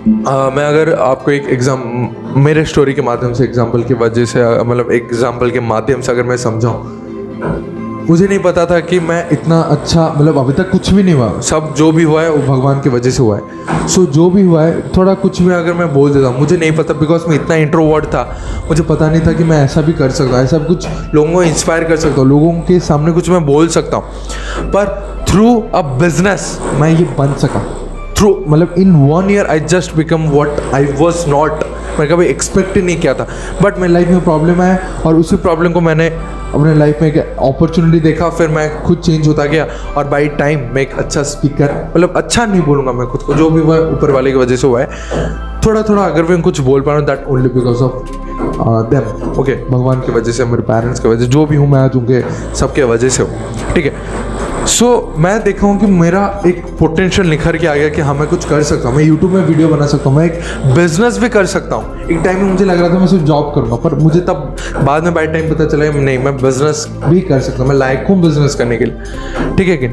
आ, 0.09 0.51
मैं 0.51 0.65
अगर 0.65 0.93
आपको 0.95 1.31
एक 1.31 1.49
एग्ज़ाम 1.51 1.81
मेरे 2.37 2.65
स्टोरी 2.65 2.93
के 2.95 3.03
माध्यम 3.03 3.33
से 3.33 3.45
एग्ज़ाम्पल 3.45 3.83
की 3.83 3.95
वजह 3.95 4.25
से 4.25 4.45
मतलब 4.61 4.93
एग्ज़ाम्पल 4.93 5.51
के 5.51 5.61
माध्यम 5.63 6.01
से 6.01 6.13
अगर 6.13 6.23
मैं 6.23 6.37
समझाऊँ 6.37 8.07
मुझे 8.09 8.27
नहीं 8.27 8.39
पता 8.39 8.65
था 8.67 8.79
कि 8.81 9.01
मैं 9.01 9.29
इतना 9.31 9.61
अच्छा 9.63 10.07
मतलब 10.09 10.39
अभी 10.39 10.53
तक 10.53 10.71
कुछ 10.71 10.91
भी 10.91 11.03
नहीं 11.03 11.15
हुआ। 11.15 11.41
सब 11.41 11.75
जो 11.77 11.91
भी 11.93 12.03
हुआ 12.03 12.23
है 12.23 12.31
वो 12.31 12.39
भगवान 12.47 12.81
की 12.81 12.89
वजह 12.89 13.11
से 13.11 13.23
हुआ 13.23 13.37
है। 13.37 13.89
सो 13.89 14.01
so, 14.01 14.11
जो 14.11 14.29
भी 14.31 14.43
हुआ 14.43 14.63
है 14.63 14.97
थोड़ा 14.97 15.15
कुछ 15.15 15.41
भी 15.43 15.53
अगर 15.55 15.73
मैं 15.73 15.93
बोल 15.95 16.13
देता 16.13 16.29
हूँ 16.29 16.39
मुझे 16.39 16.57
नहीं 16.57 16.73
पता 16.77 16.95
बिकॉज़ 16.95 17.27
मैं 17.29 17.37
इतना 17.37 17.55
इंट्रोवर्ड 17.57 18.07
था। 18.07 18.23
मुझे 18.69 18.83
पता 18.83 19.11
नहीं 19.11 19.21
था 19.27 19.33
कि 19.33 19.45
मैं 19.45 19.63
ऐसा 19.65 19.81
भी 19.81 19.93
कर 19.93 20.11
सकता 20.11 20.41
ऐसा 20.43 20.59
कुछ 20.59 20.87
लोगों 21.15 21.33
को 21.33 21.43
इंस्पायर 21.43 21.85
कर 21.85 21.97
सकता 21.97 22.21
हूँ 22.21 22.29
लोगों 22.29 22.53
के 22.61 22.79
सामने 22.81 23.13
कुछ 23.13 23.29
मैं 23.31 23.45
बोल 23.47 23.69
सकता 23.77 23.97
हूँ। 23.97 24.71
पर 24.71 24.97
थ्रू 25.31 25.55
अ 25.75 25.83
बिज़नेस 25.99 26.59
मैं 26.81 26.91
ये 26.91 27.05
बन 27.19 27.35
सका। 27.39 27.65
थ्रू 28.19 28.29
मतलब 28.49 28.75
in 28.79 28.95
one 29.09 29.31
year 29.31 29.47
I 29.47 29.61
just 29.73 29.95
become 29.97 30.23
what 30.31 30.61
I 30.75 30.85
was 30.99 31.29
not 31.31 31.65
मैं 31.99 32.09
कभी 32.09 32.27
एक्सपेक्ट 32.27 32.77
ही 32.77 32.83
नहीं 32.83 32.97
किया 33.01 33.13
था. 33.15 33.27
बट 33.63 33.79
मेरी 33.79 33.93
लाइफ 33.93 34.09
में 34.09 34.25
प्रॉब्लम 34.25 34.61
आया 34.63 34.79
और 35.07 35.17
उसी 35.17 35.37
प्रॉब्लम 35.37 35.73
को 35.73 35.81
मैंने 35.81 36.09
अपने 36.09 36.75
लाइफ 36.75 37.01
में 37.03 37.09
एक 37.09 37.17
अपॉर्चुनिटी 37.19 38.01
देखा, 38.01 38.29
फिर 38.31 38.49
मैं 38.49 38.83
खुद 38.83 38.99
चेंज 38.99 39.27
होता 39.29 39.45
गया 39.45 39.67
और 39.97 40.09
बाई 40.09 40.29
टाइम 40.39 40.61
मैं 40.75 40.83
एक 40.83 40.95
अच्छा 40.99 41.23
स्पीकर 41.23 41.75
मतलब 41.87 42.15
अच्छा 42.17 42.47
नहीं 42.47 42.63
बोलूँगा 42.63 42.93
मैं 42.93 43.07
खुद 43.07 43.23
को, 43.23 43.35
जो 43.35 43.51
भी 43.51 43.61
हुआ 43.61 43.79
ऊपर 43.79 44.11
वाले 44.11 44.31
की 44.33 44.39
वजह 44.39 44.57
से 44.57 44.67
हुआ 44.67 44.81
है। 44.81 45.61
थोड़ा 45.67 45.83
थोड़ा 45.83 46.03
अगर 46.03 46.23
मैं 46.23 46.41
कुछ 46.43 46.61
बोल 46.61 46.81
पा 46.81 46.93
रहा 46.93 47.01
हूँ 47.01 47.07
that 47.07 47.27
only 47.29 47.49
because 47.55 47.83
of 47.83 47.93
them 48.91 49.39
okay 49.41 49.55
भगवान 49.71 50.01
की 50.01 50.13
वजह 50.13 50.33
से, 50.33 50.45
मेरे 50.45 50.63
पेरेंट्स 50.63 51.01
की 51.01 51.09
वजह 51.09 51.25
से, 51.25 51.31
जो 51.31 51.47
भी 51.47 51.57
हूँ 51.57 51.69
मैं 51.71 51.81
आज 51.81 51.97
उनके, 51.97 52.23
सबके 52.57 52.83
वजह 52.85 53.09
से 53.09 53.23
हूँ, 53.23 53.75
ठीक 53.75 53.85
है? 53.85 54.48
सो 54.69 54.87
so, 54.87 55.19
मैं 55.19 55.43
देखा 55.43 55.67
हूँ 55.67 55.79
कि 55.81 55.87
मेरा 55.87 56.21
एक 56.47 56.65
पोटेंशियल 56.79 57.29
निखर 57.29 57.57
के 57.57 57.67
आ 57.67 57.75
गया 57.75 57.89
कि 57.89 58.01
हाँ 58.01 58.15
मैं 58.15 58.27
कुछ 58.29 58.45
कर 58.45 58.63
सकता 58.63 58.89
हूँ। 58.89 58.97
मैं 58.97 59.05
यूट्यूब 59.05 59.33
में 59.33 59.41
वीडियो 59.45 59.69
बना 59.69 59.87
सकता 59.87 60.11
हूँ। 60.11 60.17
मैं 60.17 60.25
एक 60.25 60.75
बिज़नेस 60.75 61.19
भी 61.19 61.29
कर 61.29 61.47
सकता 61.47 61.77
हूँ। 61.77 62.01
एक 62.03 62.21
टाइम 62.25 62.39
में 62.39 62.51
मुझे 62.51 62.65
लग 62.65 62.81
रहा 62.81 62.89
था 62.89 62.99
मैं 62.99 63.07
सिर्फ़ 63.07 63.25
जॉब 63.25 63.53
करूँगा 63.55 63.77
पर 63.77 63.95
मुझे 63.95 64.21
तब 64.21 64.57
बाद 64.85 65.05
में 65.05 65.15
बाई 65.15 65.27
टाइम 65.27 65.55
पता 65.55 65.67
चला 65.67 65.91
नहीं 65.91 66.19
मैं 66.19 66.37
बिज़नेस 66.37 66.87
भी 67.05 67.21
कर 67.21 67.41
सकता 67.41 67.63
हूँ। 67.63 67.69
मैं 67.69 67.77
लायक 67.77 68.07
हूँ 68.11 68.21
बिज़नेस 68.23 68.55
करने 68.55 68.77
के 68.77 68.85
लिए। 68.85 69.55
ठीक 69.57 69.69
है 69.69 69.77
कि? 69.77 69.89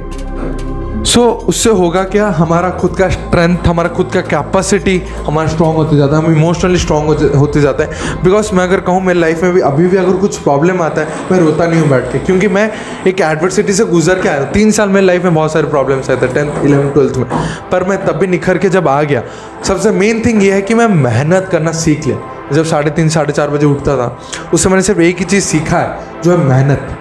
सो 1.05 1.21
so, 1.21 1.47
उससे 1.49 1.69
होगा 1.69 2.03
क्या? 2.03 2.27
हमारा 2.27 2.69
खुद 2.69 2.95
का 2.97 3.07
स्ट्रेंथ 3.09 3.67
हमारा 3.67 3.89
खुद 3.89 4.09
का 4.13 4.21
कैपेसिटी 4.21 4.97
हमारा 5.25 5.47
स्ट्रॉन्ग 5.47 5.75
होते 5.75 5.97
जाता 5.97 6.17
है 6.17 6.23
हम 6.23 6.31
इमोशनली 6.31 6.77
स्ट्रॉन्ग 6.77 7.35
होते 7.35 7.61
जाते 7.61 7.83
हैं। 7.83 8.23
बिकॉज़ 8.23 8.53
मैं 8.55 8.63
अगर 8.63 8.79
कहूँ 8.79 9.01
मेरी 9.01 9.19
लाइफ 9.19 9.43
में 9.43 9.53
भी 9.53 9.61
अभी 9.61 9.87
भी 9.87 9.97
अगर 9.97 10.17
कुछ 10.17 10.37
प्रॉब्लम 10.37 10.81
आता 10.81 11.01
है 11.01 11.07
मैं 11.31 11.39
रोता 11.39 11.67
नहीं 11.67 11.81
हूँ 11.81 11.89
बैठ 11.89 12.11
के। 12.11 12.19
क्योंकि 12.19 12.47
मैं 12.47 12.69
एक 13.07 13.21
एडवर्सिटी 13.21 13.73
से 13.73 13.85
गुजर 13.85 14.21
के 14.21 14.29
आया 14.29 14.43
तीन 14.51 14.71
साल 14.71 14.89
मेरी 14.89 15.05
लाइफ 15.05 15.23
में 15.23 15.33
बहुत 15.35 15.53
सारे 15.53 15.67
प्रॉब्लम्स 15.67 16.09
आए 16.09 16.17
थे 16.17 16.27
टेंथ 16.27 16.65
इलेवन 16.65 16.89
ट्वेल्थ 16.89 17.17
में। 17.17 17.25
पर 17.71 17.83
मैं 17.89 18.05
तब 18.05 18.17
भी 18.17 18.27
निखर 18.27 18.57
के 18.57 18.69
जब 18.69 18.87
आ 18.87 19.01
गया 19.03 19.23
सबसे 19.63 19.91
मेन 19.91 20.21
थिंग 20.25 20.43
ये 20.43 20.51
है 20.53 20.61
कि 20.61 20.73
मैं 20.73 20.87
मेहनत 20.87 21.49
करना 21.51 21.71
सीख 21.83 22.07
लिया। 22.07 22.17
जब 22.53 22.65
साढ़े 22.65 22.91
तीन 22.91 23.09
साढ़े 23.09 23.33
चार 23.33 23.49
बजे 23.49 23.65
उठता 23.65 23.97
था 23.97 24.17
उससे 24.53 24.69
मैंने 24.69 24.81
सिर्फ़ 24.83 25.01
एक 25.01 25.19
ही 25.19 25.25
चीज़ 25.25 25.43
सीखा 25.43 25.77
है 25.77 26.21
जो 26.23 26.31
है 26.31 26.37
मेहनत। 26.37 26.94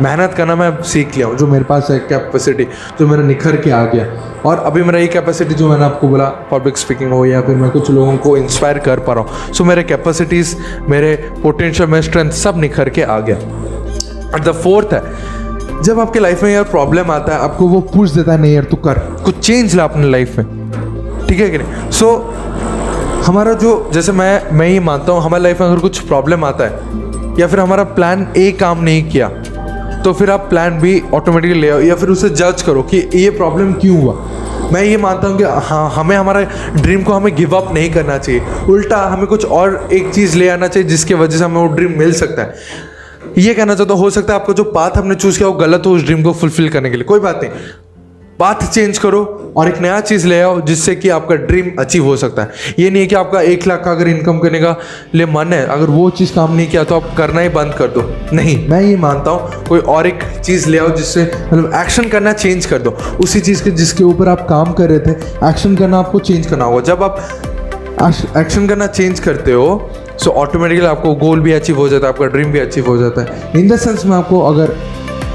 मेहनत 0.00 0.34
करना 0.34 0.54
मैं 0.56 0.70
सीख 0.84 1.14
लिया 1.14 1.26
हूँ, 1.26 1.36
जो 1.36 1.46
मेरे 1.46 1.64
पास 1.64 1.86
है 1.90 1.98
कैपेसिटी 2.00 2.64
जो 2.98 3.06
मेरा 3.06 3.22
निखर 3.22 3.56
के 3.56 3.70
आ 3.70 3.84
गया। 3.84 4.06
और 4.42 4.58
अभी 4.58 4.82
मेरा 4.82 4.98
ये 4.98 5.06
कैपेसिटी 5.08 5.54
जो 5.54 5.68
मैंने 5.68 5.84
आपको 5.84 6.08
बोला 6.08 6.24
पब्लिक 6.50 6.76
स्पीकिंग 6.76 7.12
हो 7.12 7.24
या 7.26 7.40
फिर 7.40 7.56
मैं 7.56 7.70
कुछ 7.70 7.90
लोगों 7.90 8.16
को 8.16 8.36
इंस्पायर 8.36 8.78
कर 8.78 9.00
पा 9.00 9.12
रहा 9.12 9.22
हूँ 9.22 9.52
सो 9.54 9.64
मेरे 9.64 9.82
कैपेसिटीज़ 9.84 10.54
मेरे 10.88 11.14
पोटेंशियल 11.42 11.88
मेरे 11.90 12.02
स्ट्रेंथ 12.02 12.30
सब 12.32 12.58
निखर 12.58 12.88
के 12.88 13.02
आ 13.02 13.18
गया। 13.20 13.36
और 14.26 14.40
द 14.40 14.52
फोर्थ 14.54 14.92
है, 14.92 15.02
जब 15.82 16.00
आपके 16.00 16.20
लाइफ 16.20 16.42
में 16.42 16.52
यार 16.52 16.64
प्रॉब्लम 16.64 17.10
आता 17.10 17.34
है, 17.34 17.40
आपको 17.40 17.66
वो 17.68 17.80
पूछ 17.94 18.10
देता 18.10 18.32
है, 18.32 18.40
नहीं 18.40 18.54
यार, 18.54 18.64
तू 18.64 18.76
कर, 18.76 18.98
कुछ 19.24 19.38
चेंज 19.38 19.74
ला 19.74 19.84
अपने 19.84 20.10
लाइफ 20.10 20.38
में। 20.38 21.26
ठीक 21.28 21.40
है 21.40 21.50
कि 21.50 21.58
नहीं? 21.58 21.90
सो 21.90 22.14
हमारा 23.26 23.52
जो, 23.52 23.90
जैसे 23.94 24.12
मैं 24.12 24.50
मैं 24.52 24.68
ये 24.68 24.80
मानता 24.80 25.12
हूँ, 25.12 25.22
हमारे 25.22 25.42
लाइफ 25.42 25.60
में 25.60 25.68
अगर 25.68 25.80
कुछ 25.80 25.98
प्रॉब्लम 25.98 26.44
आता 26.44 26.64
है, 26.64 27.38
या 27.40 27.46
फिर 27.46 27.60
हमारा 27.60 27.84
प्लान 27.96 28.26
ए 28.36 28.50
काम 28.60 28.82
नहीं 28.82 29.02
किया 29.10 29.30
तो 30.04 30.12
फिर 30.12 30.30
आप 30.30 30.40
प्लान 30.40 30.78
भी 30.78 31.00
ऑटोमेटिकली 31.14 31.60
ले 31.60 31.70
आओ, 31.70 31.80
या 31.80 31.94
फिर 31.94 32.08
उसे 32.08 32.28
जज 32.30 32.62
करो 32.62 32.82
कि 32.82 32.98
ये 33.14 33.30
प्रॉब्लम 33.30 33.72
क्यों 33.72 34.00
हुआ? 34.02 34.14
मैं 34.72 34.82
ये 34.82 34.96
मानता 34.96 35.28
हूँ 35.28 35.36
कि 35.38 35.44
हाँ 35.44 35.90
हमें 35.90 36.16
हमारे 36.16 36.44
ड्रीम 36.76 37.02
को 37.02 37.12
हमें 37.12 37.34
गिव 37.36 37.56
अप 37.56 37.72
नहीं 37.74 37.90
करना 37.92 38.18
चाहिए। 38.18 38.42
उल्टा 38.68 38.96
हमें 39.06 39.26
कुछ 39.26 39.44
और 39.44 39.88
एक 39.92 40.12
चीज़ 40.14 40.36
ले 40.36 40.48
आना 40.48 40.68
चाहिए 40.68 40.88
जिसके 40.88 41.14
वजह 41.14 41.38
से 41.38 41.44
हमें 41.44 41.60
वो 41.60 41.66
ड्रीम 41.66 41.98
मिल 41.98 42.12
सकता 42.12 42.42
है। 42.42 42.54
ये 43.38 43.54
कहना 43.54 43.74
चाहता 43.74 43.94
हूँ, 43.94 44.00
हो 44.00 44.10
सकता 44.10 44.32
है 44.32 44.40
आपका 44.40 44.52
जो 44.52 44.64
पाथ 44.64 44.96
हमने 44.96 45.14
चूज़ 45.14 45.38
किया 45.38 45.48
वो 45.48 45.54
गलत 45.54 45.82
हो 45.86 45.90
उस 45.90 46.04
ड्रीम 46.04 46.22
को 46.22 46.32
फुलफिल 46.32 46.68
करने 46.68 46.90
के 46.90 46.96
लिए। 46.96 47.04
कोई 47.04 47.20
बात 47.20 47.40
नहीं। 47.42 47.52
पाथ 48.38 48.66
चेंज 48.70 48.98
करो। 48.98 49.45
और 49.56 49.68
एक 49.68 49.78
नया 49.80 50.00
चीज़ 50.00 50.26
ले 50.26 50.40
आओ 50.40 50.60
जिससे 50.60 50.94
कि 50.94 51.08
आपका 51.08 51.34
ड्रीम 51.46 51.70
अचीव 51.78 52.04
हो 52.04 52.16
सकता 52.16 52.42
है। 52.42 52.74
ये 52.78 52.90
नहीं 52.90 53.02
है 53.02 53.06
कि 53.08 53.14
आपका 53.14 53.40
एक 53.42 53.66
लाख 53.66 53.82
का 53.84 53.90
अगर 53.90 54.08
इनकम 54.08 54.38
करने 54.38 54.60
का 54.60 54.74
लिए 55.14 55.26
मन 55.26 55.52
है, 55.52 55.64
अगर 55.66 55.90
वो 55.90 56.08
चीज़ 56.10 56.34
काम 56.34 56.54
नहीं 56.56 56.66
किया 56.70 56.84
तो 56.84 56.96
आप 56.96 57.14
करना 57.18 57.40
ही 57.40 57.48
बंद 57.50 57.74
कर 57.74 57.88
दो। 57.88 58.02
नहीं, 58.32 58.56
मैं 58.68 58.80
ये 58.82 58.96
मानता 58.96 59.30
हूँ, 59.30 59.64
कोई 59.68 59.80
और 59.80 60.06
एक 60.06 60.22
चीज़ 60.44 60.68
ले 60.68 60.78
आओ 60.78 60.88
जिससे 60.90 61.22
मतलब 61.24 61.72
एक्शन 61.76 62.08
करना 62.08 62.32
चेंज 62.34 62.66
कर 62.66 62.78
दो। 62.78 62.90
उसी 63.20 63.40
चीज़ 63.40 63.64
के, 63.64 63.70
जिसके 63.72 64.04
ऊपर 64.04 64.28
आप 64.28 64.46
काम 64.48 64.72
कर 64.72 64.90
रहे 64.90 64.98
थे 65.00 65.48
एक्शन 65.48 65.76
करना 65.76 65.98
आपको 65.98 66.18
चेंज 66.20 66.46
करना 66.46 66.64
होगा। 66.64 66.80
जब 66.84 67.02
आप 67.02 67.18
एक्शन 68.36 68.66
करना 68.66 68.86
चेंज 68.86 69.20
करते 69.20 69.52
हो 69.52 69.90
सो 70.18 70.30
ऑटोमेटिकली 70.32 70.86
आपको 70.86 71.14
गोल 71.16 71.40
भी 71.40 71.52
अचीव 71.52 71.76
हो 71.78 71.88
जाता 71.88 72.06
है, 72.06 72.12
आपका 72.12 72.26
ड्रीम 72.26 72.52
भी 72.52 72.58
अचीव 72.58 72.86
हो 72.86 72.96
जाता 72.98 73.22
है। 73.22 73.52
इन 73.56 73.68
द 73.68 73.76
सेंस 73.78 74.06
मैं 74.06 74.16
आपको 74.16 74.40
अगर 74.44 74.76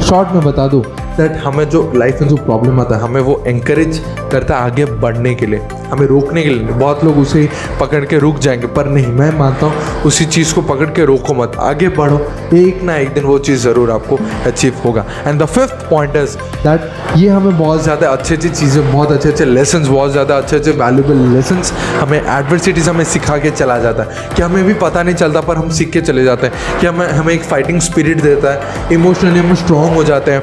शॉर्ट 0.03 0.29
में 0.33 0.43
बता 0.43 0.67
दूँ 0.67 0.83
दैट 1.17 1.37
हमें 1.37 1.63
जो 1.69 1.91
लाइफ 1.95 2.21
में 2.21 2.27
जो 2.29 2.35
प्रॉब्लम 2.35 2.79
आता 2.79 2.95
है, 2.95 3.01
हमें 3.01 3.21
वो 3.21 3.43
इंकरेज 3.47 4.01
करता 4.31 4.55
है 4.55 4.61
आगे 4.61 4.85
बढ़ने 5.01 5.33
के 5.35 5.45
लिए, 5.45 5.59
हमें 5.91 6.05
रोकने 6.07 6.43
के 6.43 6.49
लिए। 6.49 6.63
बहुत 6.63 7.03
लोग 7.03 7.17
उसे 7.17 7.47
पकड़ 7.79 8.03
के 8.05 8.19
रुक 8.19 8.39
जाएँगे, 8.39 8.67
पर 8.67 8.85
नहीं, 8.85 9.07
मैं 9.07 9.31
मानता 9.39 9.65
हूँ 9.65 10.03
उसी 10.05 10.25
चीज़ 10.25 10.53
को 10.55 10.61
पकड़ 10.61 10.89
के 10.89 11.05
रोको 11.05 11.33
मत। 11.33 11.55
आगे 11.59 11.89
बढ़ो, 11.89 12.19
एक 12.53 12.81
ना 12.83 12.95
एक 12.95 13.13
दिन 13.13 13.23
वो 13.23 13.37
चीज़ 13.39 13.63
ज़रूर 13.63 13.91
आपको 13.91 14.19
अचीव 14.45 14.81
होगा। 14.85 15.05
And 15.27 15.41
the 15.41 15.45
fifth 15.45 15.89
point 15.89 16.15
is 16.15 16.37
that 16.63 17.17
ये 17.17 17.29
हमें 17.29 17.57
बहुत 17.57 17.83
ज़्यादा 17.83 18.09
अच्छी 18.09 18.35
अच्छी 18.35 18.49
चीज़ें, 18.49 18.91
बहुत 18.91 19.11
अच्छे 19.11 19.29
अच्छे 19.29 19.45
लेसन 19.45 19.87
बहुत 19.87 20.11
ज़्यादा 20.11 20.37
अच्छे 20.37 20.55
अच्छे 20.55 20.71
वैल्यूबल 20.71 21.17
लेसन 21.33 21.61
हमें 21.99 22.19
एडवर्सिटीज़ 22.19 22.89
हमें 22.89 23.03
सिखा 23.03 23.37
के 23.37 23.51
चला 23.51 23.77
जाता 23.79 24.03
है। 24.03 24.29
कि 24.35 24.41
हमें 24.41 24.63
भी 24.63 24.73
पता 24.73 25.03
नहीं 25.03 25.15
चलता, 25.15 25.41
पर 25.41 25.57
हम 25.57 25.69
सीख 25.69 25.91
के 25.91 26.01
चले 26.01 26.23
जाते 26.23 26.47
हैं। 26.47 26.79
कि 26.79 26.87
हमें 26.87 27.07
हमें 27.07 27.33
एक 27.33 27.43
फाइटिंग 27.43 27.79
स्पिरिट 27.81 28.21
देता 28.21 28.53
है 28.53 28.93
इमोशनली 28.93 29.39
हम 29.39 29.55
स्ट्रॉन्ग 29.55 29.93
हो 29.93 30.03
जाते 30.03 30.31
हैं। 30.31 30.41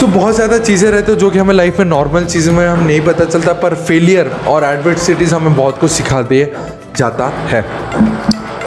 So, 0.00 0.08
बहुत 0.08 0.34
ज़्यादा 0.34 0.58
चीज़ें 0.58 0.90
रहते 0.90 1.12
हैं 1.12 1.18
जो 1.18 1.30
कि 1.30 1.38
हमें 1.38 1.54
लाइफ 1.54 1.78
में 1.78 1.86
नॉर्मल 1.86 2.24
चीज़ों 2.24 2.52
में 2.52 2.66
हम 2.66 2.84
नहीं 2.84 3.00
पता 3.00 3.24
चलता 3.24 3.52
पर 3.62 3.74
फेलियर 3.86 4.30
और 4.48 4.64
एडवर्सिटीज़ 4.64 5.34
हमें 5.34 5.54
बहुत 5.56 5.78
कुछ 5.78 5.90
सिखा 5.90 6.20
दिए 6.22 6.52
जाता 6.96 7.26
है। 7.48 7.60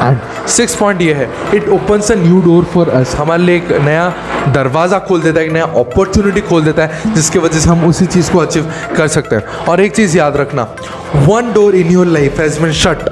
एंड 0.01 0.47
सिक्स 0.47 0.75
पॉइंट 0.75 1.01
ये 1.01 1.13
है 1.13 1.29
it 1.55 1.69
opens 1.69 2.11
a 2.11 2.15
new 2.15 2.41
door 2.41 2.63
for 2.73 2.89
us 2.89 3.15
हमारे 3.15 3.43
लिए 3.43 3.55
एक 3.57 3.71
नया 3.81 4.07
दरवाज़ा 4.53 4.99
खोल 4.99 5.21
देता 5.21 5.39
है 5.39 5.45
एक 5.45 5.51
नया 5.51 5.65
अपॉर्चुनिटी 5.79 6.41
खोल 6.41 6.63
देता 6.63 6.85
है 6.85 7.13
जिसकी 7.15 7.39
वजह 7.39 7.59
से 7.59 7.69
हम 7.69 7.85
उसी 7.87 8.05
चीज़ 8.05 8.31
को 8.31 8.39
अचीव 8.39 8.71
कर 8.97 9.07
सकते 9.07 9.35
हैं। 9.35 9.65
और 9.65 9.81
एक 9.81 9.95
चीज़ 9.95 10.17
याद 10.17 10.37
रखना 10.37 10.67
one 11.15 11.53
door 11.53 11.75
in 11.75 11.91
your 11.91 12.07
life 12.07 12.39
has 12.39 12.59
been 12.61 12.71
shut 12.81 13.09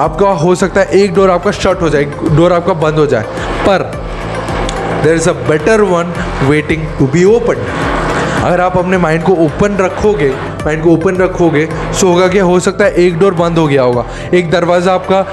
आपका 0.00 0.30
हो 0.44 0.54
सकता 0.54 0.80
है 0.80 1.02
एक 1.02 1.14
डोर 1.14 1.30
आपका 1.30 1.50
शट 1.52 1.82
हो 1.82 1.90
जाए 1.90 2.02
एक 2.02 2.16
डोर 2.36 2.52
आपका 2.52 2.72
बंद 2.80 2.98
हो 2.98 3.06
जाए 3.06 3.24
पर 3.68 4.03
there 5.04 5.14
is 5.14 5.28
a 5.30 5.32
better 5.48 5.80
one 5.82 6.12
waiting 6.48 6.86
to 6.98 7.06
be 7.06 7.24
open 7.26 7.66
अगर 8.44 8.60
आप 8.60 8.76
अपने 8.78 8.98
माइंड 8.98 9.22
को 9.22 9.32
ओपन 9.44 9.76
रखोगे 9.76 10.28
माइंड 10.64 10.82
को 10.82 10.90
ओपन 10.90 11.16
रखोगे 11.16 11.68
सो 12.00 12.08
होगा 12.08 12.28
क्या? 12.28 12.44
हो 12.44 12.58
सकता 12.60 12.84
है 12.84 12.94
एक 13.04 13.18
डोर 13.18 13.34
बंद 13.34 13.58
हो 13.58 13.66
गया 13.66 13.82
होगा। 13.82 14.04
एक 14.34 14.50
दरवाज़ा 14.50 14.94
आपका 14.94 15.26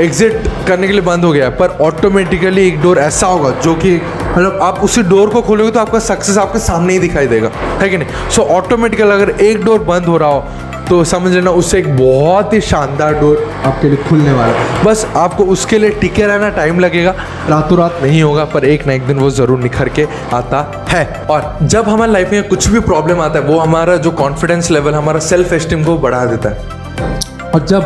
एग्जिट 0.00 0.48
करने 0.68 0.86
के 0.86 0.92
लिए 0.92 1.02
बंद 1.02 1.24
हो 1.24 1.32
गया 1.32 1.44
है, 1.44 1.56
पर 1.56 1.76
ऑटोमेटिकली 1.82 2.66
एक 2.66 2.80
डोर 2.82 2.98
ऐसा 2.98 3.26
होगा 3.26 3.50
जो 3.60 3.74
कि 3.74 3.94
मतलब 3.96 4.58
आप 4.62 4.80
उसी 4.84 5.02
डोर 5.02 5.30
को 5.30 5.42
खोलोगे 5.42 5.70
तो 5.70 5.80
आपका 5.80 5.98
सक्सेस 5.98 6.38
आपके 6.38 6.58
सामने 6.58 6.92
ही 6.92 6.98
दिखाई 6.98 7.26
देगा। 7.26 7.50
है 7.80 7.88
कि 7.88 7.98
नहीं? 7.98 8.28
सो 8.30 8.42
ऑटोमेटिकली 8.56 9.10
अगर 9.12 9.30
एक 9.42 9.64
डोर 9.64 9.78
बंद 9.84 10.06
हो 10.06 10.16
रहा 10.16 10.28
हो 10.28 10.44
तो 10.90 11.02
समझ 11.04 11.32
लेना 11.32 11.50
उससे 11.50 11.78
एक 11.78 11.96
बहुत 11.96 12.52
ही 12.52 12.60
शानदार 12.60 13.14
डोर 13.14 13.42
आपके 13.64 13.88
लिए 13.88 13.96
खुलने 14.04 14.32
वाला 14.32 14.52
है। 14.52 14.84
बस 14.84 15.04
आपको 15.16 15.44
उसके 15.44 15.78
लिए 15.78 15.90
टिके 15.90 16.26
रहना 16.26 16.48
टाइम 16.50 16.80
लगेगा। 16.80 17.14
रातों 17.48 17.78
रात 17.78 17.98
नहीं 18.02 18.22
होगा, 18.22 18.44
पर 18.44 18.64
एक 18.64 18.86
ना 18.86 18.92
एक 18.92 19.06
दिन 19.06 19.18
वो 19.18 19.30
ज़रूर 19.30 19.58
निखर 19.58 19.88
के 19.88 20.06
आता 20.32 20.86
है। 20.88 21.04
और 21.30 21.58
जब 21.62 21.88
हमारी 21.88 22.12
लाइफ 22.12 22.32
में 22.32 22.48
कुछ 22.48 22.68
भी 22.68 22.80
प्रॉब्लम 22.80 23.20
आता 23.20 23.38
है, 23.38 23.44
वो 23.44 23.58
हमारा 23.58 23.96
जो 23.96 24.10
कॉन्फिडेंस 24.12 24.70
लेवल 24.70 24.94
हमारा 24.94 25.20
सेल्फ 25.20 25.52
एस्टीम 25.52 25.84
को 25.84 25.96
बढ़ा 25.98 26.24
देता 26.26 26.48
है। 26.48 27.50
और 27.50 27.66
जब 27.66 27.82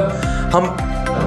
हम 0.54 0.76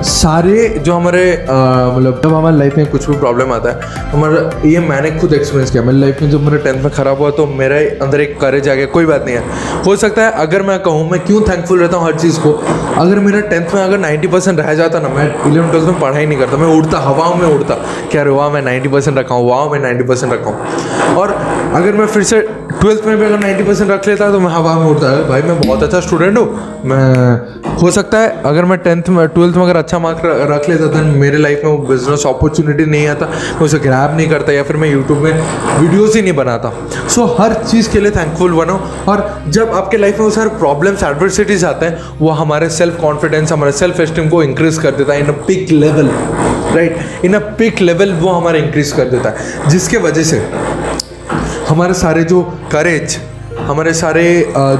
सारे 0.03 0.67
जो 0.77 0.93
हमारे 0.93 1.31
मतलब 1.41 2.21
जब 2.23 2.33
हमारे 2.33 2.57
लाइफ 2.57 2.77
में 2.77 2.85
कुछ 2.91 3.09
भी 3.09 3.15
प्रॉब्लम 3.17 3.51
आता 3.53 3.69
है, 3.69 4.09
हमारा, 4.11 4.39
ये 4.65 4.79
मैंने 4.79 5.11
खुद 5.11 5.33
एक्सपीरियंस 5.33 5.71
किया। 5.71 5.83
मेरी 5.83 5.99
लाइफ 5.99 6.21
में 6.21 6.29
जब 6.31 6.43
मेरा 6.43 6.57
टेंथ 6.63 6.83
में 6.83 6.91
ख़राब 6.93 7.17
हुआ 7.19 7.29
तो 7.31 7.45
मेरे 7.57 7.79
अंदर 8.01 8.21
एक 8.21 8.39
करेज 8.41 8.69
आ 8.69 8.73
गया, 8.73 8.85
कोई 8.87 9.05
बात 9.05 9.25
नहीं 9.25 9.35
है। 9.35 9.83
हो 9.85 9.95
सकता 9.95 10.25
है 10.25 10.31
अगर 10.41 10.61
मैं 10.63 10.79
कहूँ, 10.83 11.09
मैं 11.11 11.19
क्यों 11.25 11.41
थैंकफुल 11.49 11.79
रहता 11.79 11.97
हूँ 11.97 12.05
हर 12.07 12.19
चीज़ 12.19 12.39
को? 12.39 12.51
अगर 12.97 13.19
मेरा 13.19 13.39
टेंथ 13.49 13.73
में 13.75 13.81
अगर 13.81 13.97
नाइन्टी 13.99 14.27
परसेंट 14.27 14.59
रह 14.59 14.73
जाता 14.73 14.99
ना, 14.99 15.09
मैं 15.09 15.25
इलेवन 15.51 15.69
ट्वेल्थ 15.71 15.87
में 15.87 15.99
पढ़ाई 15.99 16.25
नहीं 16.25 16.39
करता, 16.39 16.57
मैं 16.57 16.75
उड़ता, 16.77 16.99
हवाओं 16.99 17.35
में 17.35 17.47
उड़ता। 17.47 17.75
क्या 18.11 18.21
अरे 18.21 18.31
वाह, 18.31 18.49
मैं 18.49 18.61
नाइन्टी 18.61 18.89
परसेंट 18.89 19.17
रखा 19.17 19.35
हूँ, 19.35 19.49
वाह, 19.49 19.69
मैं 19.71 19.79
नाइन्टी 19.79 20.03
परसेंट 20.03 20.33
रखा 20.33 20.49
हूँ। 20.49 21.15
और 21.15 21.35
अगर 21.77 21.93
मैं 21.93 22.05
फिर 22.07 22.23
से 22.23 22.39
ट्वेल्थ 22.69 23.05
में 23.05 23.17
भी 23.17 23.25
अगर 23.25 23.39
नाइन्टी 23.39 23.63
परसेंट 23.63 23.89
रख 23.91 24.07
लेता 24.07 24.29
तो 24.31 24.39
मैं 24.39 24.49
हवा 24.51 24.73
में 24.75 24.85
उड़ता। 24.85 25.09
है 25.09 25.27
भाई 25.27 25.41
मैं 25.41 25.59
बहुत 25.61 25.83
अच्छा 25.83 25.99
स्टूडेंट 25.99 26.37
हूँ। 26.37 26.81
मैं 26.85 27.75
हो 27.81 27.91
सकता 27.91 28.19
है 28.19 28.41
अगर 28.45 28.65
मैं 28.65 28.77
टेंथ 28.79 29.09
में 29.09 29.27
ट्वेल्थ 29.27 29.55
में 29.55 29.63
अगर 29.63 29.77
अच्छा 29.77 29.99
मार्क 29.99 30.21
रख 30.51 30.69
लेता 30.69 30.87
था 30.93 31.01
मेरे 31.03 31.37
लाइफ 31.37 31.61
में 31.63 31.71
वो 31.71 31.77
बिज़नेस 31.87 32.23
अपॉर्चुनिटी 32.27 32.85
नहीं 32.85 33.07
आता। 33.07 33.25
मैं 33.25 33.65
उसे 33.65 33.79
ग्रैब 33.79 34.15
नहीं 34.17 34.27
करता 34.29 34.51
या 34.51 34.63
फिर 34.63 34.77
मैं 34.77 34.89
यूट्यूब 34.91 35.19
में 35.19 35.31
वीडियोज़ 35.79 36.15
ही 36.17 36.21
नहीं 36.21 36.35
बनाता। 36.35 36.71
सो 37.07 37.21
so, 37.21 37.29
हर 37.39 37.53
चीज़ 37.63 37.89
के 37.91 37.99
लिए 37.99 38.11
थैंकफुल 38.11 38.53
बनो। 38.53 38.79
और 39.09 39.27
जब 39.49 39.73
आपके 39.73 39.97
लाइफ 39.97 40.19
में 40.19 40.25
वो 40.25 40.31
सारे 40.31 40.49
प्रॉब्लम्स 40.57 41.03
एडवर्सिटीज 41.03 41.65
आते 41.65 41.85
हैं 41.85 42.17
वो 42.19 42.29
हमारे 42.41 42.69
सेल्फ 42.69 42.99
कॉन्फिडेंस 43.01 43.51
हमारे 43.51 43.71
सेल्फ 43.73 43.99
एस्टीम 43.99 44.29
को 44.29 44.43
इंक्रीज 44.43 44.77
कर 44.77 44.91
देता 44.91 45.13
है। 45.13 45.19
In 45.19 45.27
a 45.27 45.37
peak 45.47 45.71
level 45.71 46.09
right 46.75 47.25
in 47.25 47.33
a 47.33 47.39
peak 47.59 47.81
level 47.81 48.13
वो 48.15 48.31
हमारा 48.31 48.57
इंक्रीज 48.57 48.91
कर 48.91 49.09
देता 49.09 49.29
है। 49.29 49.69
जिसके 49.69 49.97
वजह 49.99 50.23
से 50.23 50.39
हमारे 51.69 51.93
सारे 51.93 52.23
जो 52.23 52.41
करेज 52.71 53.17
हमारे 53.59 53.93
सारे 53.93 54.23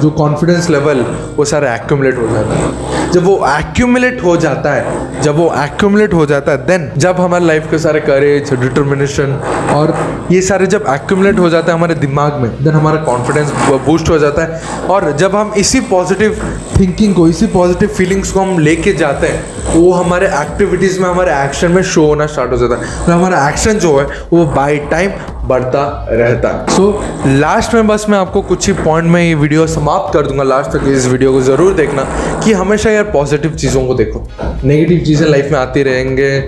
जो 0.01 0.10
कॉन्फिडेंस 0.17 0.70
लेवल 0.70 1.00
वो 1.38 1.46
सारे 1.46 1.70
एक्यूमुलेट 1.70 2.17
हो 2.17 2.27
जाता 2.27 2.56
है। 2.56 3.12
जब 3.12 3.24
वो 3.25 3.36
एक्यूमुलेट 3.50 4.24
हो 4.24 4.36
जाता 4.38 4.74
है, 4.74 5.22
जब 5.22 5.36
वो 5.38 5.46
एक्यूमुलेट 5.58 6.13
हो 6.13 6.25
जाता 6.25 6.51
है 6.51 6.65
देन 6.67 6.89
जब 6.98 7.20
हमारे 7.20 7.46
लाइफ 7.46 7.70
के 7.72 7.79
सारे 7.79 8.00
करेज 8.00 8.53
डिटर्मिनेशन 8.53 9.34
और 9.75 9.96
ये 10.32 10.41
सारे 10.41 10.67
जब 10.67 10.86
एक्यूमुलेट 10.89 11.39
हो 11.39 11.50
जाता 11.50 11.72
है 11.72 11.77
हमारे 11.77 11.96
दिमाग 11.96 12.34
में 12.41 12.50
देन 12.63 12.74
हमारा 12.74 13.03
कॉन्फिडेंस 13.03 13.51
बूस्ट 13.86 14.10
हो 14.10 14.20
जाता 14.20 14.44
है। 14.44 14.62
और 14.88 15.12
जब 15.17 15.36
हम 15.36 15.53
इसी 15.58 15.79
पॉजिटिव 15.89 16.41
थिंकिंग 16.79 17.15
को, 17.15 17.27
इसी 17.27 17.48
पॉजिटिव 17.48 17.89
फीलिंग्स 17.89 18.32
को 18.32 18.39
हम 18.39 18.60
लेके 18.60 18.94
जाते 18.94 19.27
हैं 19.27 19.41
तो 19.63 19.79
वो 19.79 19.91
हमारे 19.94 20.27
एक्टिविटीज़ 20.27 21.00
में, 21.00 21.10
हमारे 21.10 21.32
एक्शन 21.38 21.72
में 21.72 21.82
शो 21.84 22.06
होना 22.06 22.25
स्टार्ट 22.27 22.51
हो 22.51 22.58
जाता 22.58 22.75
है। 22.75 23.06
तो 23.06 23.12
हमारा 23.12 23.48
एक्शन 23.50 23.79
जो 23.79 23.98
है, 24.00 24.06
वो 24.34 24.46
बाई 24.46 24.77
टाइम 24.91 25.12
बढ़ता 25.47 25.83
रहता। 26.09 26.49
है 26.49 26.75
सो 26.75 27.03
लास्ट 27.29 27.73
में 27.73 27.87
बस 27.87 28.05
मैं 28.09 28.17
आपको 28.17 28.41
कुछ 28.43 28.67
ही 28.67 28.73
पॉइंट 28.75 29.07
में 29.11 29.21
ये 29.21 29.33
वीडियो 29.35 29.67
समाप्त 29.67 30.13
कर 30.13 30.27
दूँगा। 30.27 30.43
लास्ट 30.43 30.71
तक 30.71 30.87
इस 30.87 31.05
वीडियो 31.07 31.31
को 31.33 31.41
ज़रूर 31.41 31.73
देखना 31.73 32.03
कि 32.45 32.53
हमेशा 32.53 32.89
यार 32.89 33.03
पॉजिटिव 33.11 33.55
चीज़ों 33.55 33.85
को 33.87 33.93
देखो। 33.93 34.27
नेगेटिव 34.63 35.05
चीज़ें 35.05 35.27
लाइफ 35.27 35.51
में 35.51 35.59
आती 35.59 35.83
रहेंगे, 35.83 36.39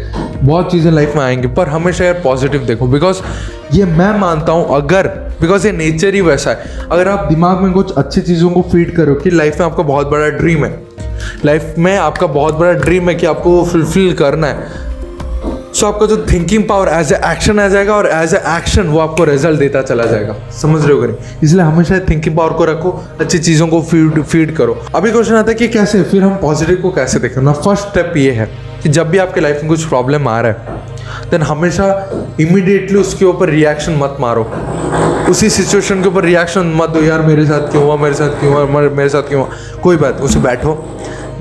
बहुत 0.42 0.72
चीज़ें 0.72 0.92
लाइफ 0.92 1.16
में 1.16 1.24
आएँगी, 1.24 1.48
पर 1.48 1.68
हमेशा 1.68 2.06
यार 2.06 2.22
पॉजिटिव 2.24 2.66
देखो। 2.66 2.88
बिकॉज़ 2.88 3.22
ये 3.74 3.86
मैं 3.86 4.12
मानता 4.20 4.52
हूँ 4.52 4.76
अगर 4.76 5.08
बिकॉज़ 5.42 5.66
ये 5.68 5.72
नेचर 5.74 6.14
ही 6.14 6.22
वैसा 6.22 6.52
है। 6.52 6.88
अगर 6.92 7.08
आप 7.08 7.28
दिमाग 7.30 7.62
में 7.62 7.72
कुछ 7.74 7.94
अच्छी 7.94 8.22
चीज़ों 8.22 8.50
को 8.50 8.62
फ़ीड 8.62 8.96
करो 8.96 9.16
कि 9.16 9.30
लाइफ 9.30 9.60
में 9.60 9.66
आपका 9.66 9.84
बहुत 9.84 10.08
बड़ा 10.08 10.30
ड्रीम 10.30 10.66
है। 10.66 10.78
लाइफ 11.46 11.74
में 11.78 11.96
आपका 11.98 12.28
बहुत 12.28 12.56
बड़ा 12.56 12.72
ड्रीम 12.74 13.10
है 13.10 13.16
कि 13.16 13.26
आपको 13.26 13.64
फुलफिल 13.66 14.14
करना 14.14 14.48
है। 14.48 14.88
सो 15.74 15.88
आपका 15.88 16.06
जो 16.06 16.16
thinking 16.32 16.64
power 16.68 16.88
as 16.90 17.12
a 17.14 17.16
action 17.26 17.60
आ 17.60 17.68
जाएगा 17.68 17.94
और 17.94 18.08
एज 18.08 18.34
ए 18.34 18.38
एक्शन 18.48 18.88
वो 18.88 19.00
आपको 19.00 19.24
रिज़ल्ट 19.24 19.60
देता 19.60 19.82
चला 19.82 20.06
जाएगा। 20.06 20.36
समझ 20.62 20.86
रहे 20.86 20.94
हो 20.94 21.06
नहीं? 21.06 21.16
इसलिए 21.44 21.64
हमेशा 21.64 22.00
थिंकिंग 22.00 22.36
पावर 22.38 22.54
को 22.54 22.66
रखो, 22.66 22.92
अच्छी 23.20 23.40
चीज़ों 23.40 23.68
को 23.68 23.82
फ़ीड 23.82 24.22
फ़ीड 24.24 24.56
करो। 24.56 24.78
अभी 24.96 25.12
क्वेश्चन 25.12 25.36
आता 25.36 25.52
है 25.52 25.56
कि 25.56 25.68
कैसे? 25.68 26.04
फिर 26.04 26.24
हम 26.24 26.36
पॉजिटिव 26.38 26.80
को 26.82 26.92
कैसे 26.92 27.20
देखें 27.20 27.42
ना 27.42 27.54
फ़र्स्ट 27.54 27.88
स्टेप 27.88 28.14
ये 28.18 28.32
है 28.32 28.50
कि 28.84 28.90
जब 28.90 29.10
भी 29.10 29.18
आपके 29.18 29.42
लाइफ 29.42 29.56
में 29.56 29.68
कुछ 29.68 29.84
प्रॉब्लम 29.84 30.28
आ 30.28 30.40
रहा 30.42 30.52
है 30.52 30.78
देन 31.30 31.42
हमेशा 31.42 31.86
इमिडिएटली 32.40 33.00
उसके 33.00 33.26
ऊपर 33.26 33.50
रिएक्शन 33.50 33.96
मत 33.96 34.18
मारो। 34.20 34.44
उसी 35.30 35.50
सिचुएशन 35.50 36.02
के 36.02 36.08
ऊपर 36.08 36.24
रिएक्शन 36.24 36.74
मत 36.76 36.90
दो, 36.90 37.02
यार, 37.02 37.22
मेरे 37.22 37.46
साथ 37.46 37.72
क्यों 37.72 37.84
हुआ? 37.84 37.96
मेरे 37.96 38.16
साथ 38.16 38.40
क्यों 38.40 38.54
हुआ? 38.54 38.82
मेरे 38.82 39.10
साथ 39.10 39.22
क्यों 39.22 39.42
हुआ? 39.42 39.80
कोई 39.84 39.98
बात, 39.98 40.22
उसे 40.22 40.40
बैठो, 40.40 40.74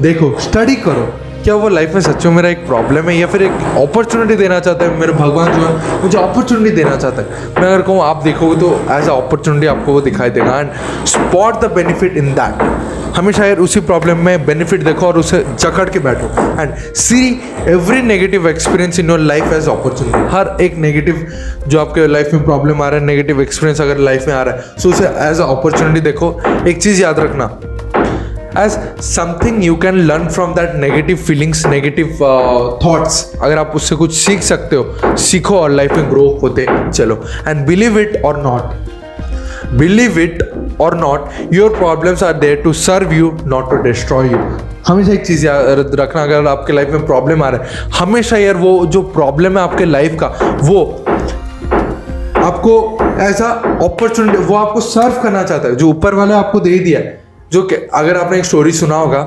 देखो 0.00 0.34
स्टडी 0.40 0.74
करो। 0.76 1.08
क्या 1.48 1.54
वो 1.56 1.68
लाइफ 1.68 1.92
में 1.94 2.00
सच्चों 2.00 2.30
मेरा 2.32 2.48
एक 2.48 2.66
प्रॉब्लम 2.66 3.08
है 3.08 3.16
या 3.16 3.26
फिर 3.26 3.42
एक 3.42 3.52
अपॉर्चुनिटी 3.78 4.34
देना 4.36 4.58
चाहता 4.60 4.84
है? 4.84 4.96
मेरे 4.98 5.12
भगवान 5.12 5.52
जो 5.52 5.60
है, 5.60 6.02
मुझे 6.02 6.18
अपॉर्चुनिटी 6.18 6.70
देना 6.76 6.96
चाहता 6.96 7.22
है। 7.22 7.28
मैं 7.54 7.62
अगर 7.62 7.82
कहूँ, 7.82 8.02
आप 8.02 8.20
देखोगे 8.22 8.60
तो 8.60 8.68
एज 8.92 9.08
अ 9.08 9.12
अपॉर्चुनिटी 9.12 9.66
आपको 9.66 9.92
वो 9.92 10.00
दिखाई 10.00 10.30
देगा। 10.30 10.58
And 10.58 10.70
spot 11.06 11.60
the 11.60 11.70
benefit 11.74 12.16
in 12.16 12.32
that 12.34 13.16
हमेशा 13.16 13.44
यार 13.44 13.58
उसी 13.58 13.80
प्रॉब्लम 13.80 14.18
में 14.24 14.44
बेनिफिट 14.46 14.82
देखो 14.82 15.06
और 15.06 15.18
उसे 15.18 15.44
जकड़ 15.54 15.88
के 15.88 15.98
बैठो। 15.98 16.26
And 16.60 16.74
see 16.96 17.30
every 17.68 18.02
negative 18.02 18.48
experience 18.48 18.98
in 18.98 19.10
your 19.10 19.20
life 19.20 19.52
as 19.52 19.68
opportunity 19.68 20.36
हर 20.36 20.56
एक 20.60 20.76
नेगेटिव 20.76 21.26
जो 21.68 21.80
आपके 21.80 22.06
लाइफ 22.06 22.34
में 22.34 22.44
प्रॉब्लम 22.44 22.82
आ 22.82 22.88
रहा 22.88 23.00
है 23.00 23.06
नेगेटिव 23.06 23.40
एक्सपीरियंस 23.42 23.80
अगर 23.80 23.98
लाइफ 24.10 24.26
में 24.28 24.34
आ 24.34 24.42
रहा 24.42 24.54
है 24.54 24.82
सो 24.82 24.88
उसे 24.88 25.04
एज 25.30 25.40
अ 25.40 25.48
अपॉर्चुनिटी 25.56 26.00
देखो। 26.00 26.30
एक 26.68 26.82
चीज़ 26.82 27.02
याद 27.02 27.20
रखना। 27.20 27.50
As 28.58 28.78
something 29.04 29.64
you 29.64 29.76
can 29.76 29.98
learn 30.06 30.28
from 30.28 30.54
that 30.54 30.74
negative 30.76 31.16
feelings 31.16 31.66
negative 31.66 32.06
thoughts 32.84 33.32
अगर 33.42 33.58
आप 33.58 33.72
उससे 33.74 33.96
कुछ 33.96 34.14
सीख 34.16 34.42
सकते 34.42 34.76
हो, 34.76 35.16
सीखो 35.16 35.58
और 35.58 35.70
लाइफ 35.70 35.92
में 35.92 36.10
ग्रो 36.10 36.28
होते 36.42 36.66
चलो। 36.90 37.22
And 37.48 37.66
believe 37.66 37.98
it 37.98 38.22
or 38.24 38.42
not 38.42 39.76
believe 39.78 40.18
it 40.18 40.42
or 40.80 40.94
not 40.96 41.52
your 41.52 41.74
problems 41.76 42.22
are 42.22 42.32
there 42.32 42.62
to 42.62 42.72
serve 42.72 43.12
you 43.12 43.36
not 43.44 43.70
to 43.70 43.76
destroy 43.82 44.30
you 44.32 44.38
हमेशा 44.86 45.12
एक 45.12 45.26
चीज़ 45.26 45.46
याद 45.46 45.90
रखना, 45.94 46.22
अगर 46.22 46.46
आपके 46.46 46.72
लाइफ 46.72 46.90
में 46.90 47.04
प्रॉब्लम 47.06 47.42
आ 47.42 47.48
रहा 47.48 47.62
है, 47.62 47.90
हमेशा 47.98 48.36
यार 48.36 48.54
वो 48.54 48.86
जो 48.86 49.02
प्रॉब्लम 49.14 49.58
है 49.58 49.64
आपके 49.64 49.84
लाइफ 49.84 50.16
का, 50.22 50.26
वो 50.62 50.84
आपको 52.44 52.98
ऐसा 53.20 53.48
अपॉर्चुनिटी 53.84 54.38
वो 54.38 54.56
आपको 54.56 54.80
सर्व 54.80 55.22
करना 55.22 55.42
चाहता 55.42 55.68
है। 55.68 55.76
जो 55.76 55.88
ऊपर 55.88 56.14
वाले 56.14 56.34
आपको 56.34 56.60
दे 56.60 56.78
दिया 56.78 56.98
है। 56.98 57.17
जो 57.52 57.68
अगर 57.94 58.16
आपने 58.16 58.38
एक 58.38 58.44
स्टोरी 58.44 58.72
सुना 58.72 58.96
होगा, 58.96 59.20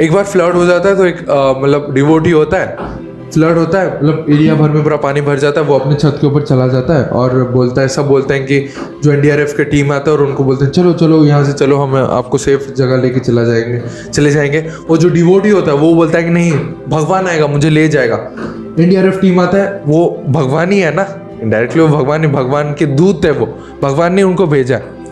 एक 0.00 0.12
बार 0.12 0.24
फ्लड 0.24 0.54
हो 0.54 0.64
जाता 0.66 0.88
है 0.88 0.96
तो 0.96 1.04
एक 1.06 1.20
मतलब 1.58 1.92
डिवोटी 1.94 2.30
होता 2.30 2.56
है 2.56 3.02
फ्लड 3.30 3.56
होता 3.58 3.80
है 3.80 3.94
मतलब 3.94 4.26
एरिया 4.30 4.54
भर 4.54 4.70
में 4.70 4.82
पूरा 4.82 4.96
पानी 4.96 5.20
भर 5.20 5.38
जाता 5.38 5.60
है, 5.60 5.66
वो 5.66 5.78
अपने 5.78 5.94
छत 5.94 6.18
के 6.20 6.26
ऊपर 6.26 6.42
चला 6.42 6.66
जाता 6.68 6.94
है 6.94 7.04
और 7.10 7.32
बोलता 7.52 7.80
है, 7.80 7.88
सब 7.88 8.06
बोलते 8.08 8.34
हैं 8.34 8.44
कि 8.46 8.58
जो 9.04 9.12
एनडीआरएफ 9.12 9.54
के 9.56 9.64
टीम 9.64 9.92
आता 9.92 10.10
है 10.10 10.16
और 10.16 10.22
उनको 10.24 10.44
बोलते 10.44 10.64
हैं, 10.64 10.72
चलो 10.72 10.92
चलो, 10.92 11.24
यहाँ 11.24 11.44
से 11.44 11.52
चलो, 11.52 11.78
हम 11.78 11.94
आपको 11.96 12.38
सेफ़ 12.38 12.70
जगह 12.72 12.96
लेके 12.96 13.20
चला 13.20 13.44
जाएँगे, 13.44 13.80
चले 14.10 14.30
जाएँगे। 14.30 14.60
वो 14.88 14.96
जो 14.96 15.08
डिवोटी 15.08 15.50
होता 15.50 15.72
है, 15.72 15.76
वो 15.76 15.94
बोलता 15.94 16.18
है 16.18 16.24
कि 16.24 16.30
नहीं, 16.30 16.52
भगवान 16.88 17.26
आएगा, 17.26 17.46
मुझे 17.46 17.70
ले 17.70 17.86
जाएगा। 17.88 18.16
एनडीआरएफ 18.78 19.20
टीम 19.20 19.40
आता 19.40 19.58
है, 19.58 19.82
वो 19.86 20.22
भगवान 20.28 20.72
ही 20.72 20.80
है 20.80 20.94
ना 20.94 21.06
डायरेक्टली 21.44 21.82
वो 21.82 21.88
भगवान 21.88 22.24
ही, 22.24 22.30
भगवान 22.30 22.74
के 22.74 22.86
दूत 22.86 23.24
है 23.24 23.30
वो, 23.30 23.46
भगवान 23.82 24.14
ने 24.14 24.22
उनको 24.22 24.46
भेजा 24.46 24.76
है। 24.76 25.03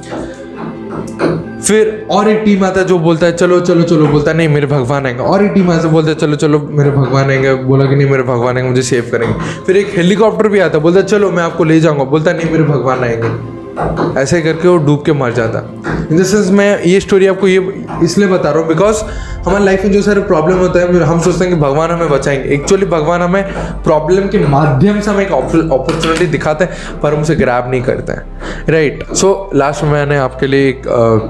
फिर 1.66 2.06
और 2.10 2.28
एक 2.28 2.42
टीम 2.44 2.64
आता 2.64 2.80
है 2.80 2.86
जो 2.86 2.98
बोलता 2.98 3.26
है, 3.26 3.36
चलो 3.36 3.60
चलो 3.60 3.82
चलो, 3.82 4.06
बोलता 4.06 4.30
है, 4.30 4.36
नहीं, 4.36 4.48
मेरे 4.48 4.66
भगवान 4.66 5.06
आएँगे। 5.06 5.22
और 5.22 5.44
एक 5.44 5.52
टीम 5.52 5.70
आता 5.70 5.86
है, 5.86 5.92
बोलता 5.92 6.10
है, 6.10 6.14
चलो 6.16 6.36
चलो, 6.36 6.68
मेरे 6.70 6.90
भगवान 6.90 7.30
आएँगे। 7.30 7.54
बोला 7.54 7.84
कि, 7.84 7.96
नहीं, 7.96 8.10
मेरे 8.10 8.22
भगवान 8.22 8.56
आएँगे, 8.56 8.70
मुझे 8.70 8.82
सेव 8.82 9.08
करेंगे। 9.12 9.64
फिर 9.66 9.76
एक 9.76 9.92
हेलीकॉप्टर 9.96 10.48
भी 10.48 10.58
आता 10.58 10.78
है, 10.78 10.82
बोलता 10.82 11.00
है, 11.00 11.06
चलो, 11.06 11.30
मैं 11.30 11.42
आपको 11.42 11.64
ले 11.64 11.80
जाऊँगा। 11.80 12.04
बोलता 12.04 12.30
है, 12.30 12.36
नहीं, 12.36 12.50
मेरे 12.50 12.64
भगवान 12.64 13.00
आएँगे। 13.00 13.51
ऐसे 14.18 14.40
करके 14.42 14.68
वो 14.68 14.76
डूब 14.76 15.02
के 15.04 15.12
मर 15.14 15.32
जाता। 15.32 15.58
इन 16.10 16.18
द 16.18 16.24
सेंस 16.24 16.50
मैं 16.50 16.82
ये 16.82 17.00
स्टोरी 17.00 17.26
आपको 17.26 17.48
ये 17.48 17.84
इसलिए 18.04 18.28
बता 18.28 18.50
रहा 18.50 18.60
हूँ 18.60 18.68
बिकॉज़ 18.68 19.02
हमारे 19.46 19.64
लाइफ 19.64 19.84
में 19.84 19.92
जो 19.92 20.02
सारे 20.02 20.20
प्रॉब्लम 20.22 20.58
होते 20.58 20.78
हैं 20.78 21.00
हम 21.02 21.20
सोचते 21.20 21.44
हैं 21.44 21.54
कि 21.54 21.60
भगवान 21.60 21.90
हमें 21.90 22.10
बचाएँगे। 22.10 22.48
एक्चुअली 22.54 22.86
भगवान 22.86 23.22
हमें 23.22 23.42
प्रॉब्लम 23.84 24.28
के 24.28 24.38
माध्यम 24.48 25.00
से 25.00 25.10
हमें 25.10 25.24
एक 25.26 25.32
अपॉर्चुनिटी 25.32 26.26
दिखाते 26.26 26.64
हैं, 26.64 27.00
पर 27.00 27.14
हम 27.14 27.22
उसे 27.22 27.34
ग्रैब 27.36 27.70
नहीं 27.70 27.82
करते 27.82 28.12
हैं। 28.12 28.66
राइट 28.68 29.04
सो 29.12 29.50
लास्ट 29.54 29.82
में 29.84 29.90
मैंने 29.90 30.16
आपके 30.18 30.46
लिए 30.46 30.68
एक 30.68 30.82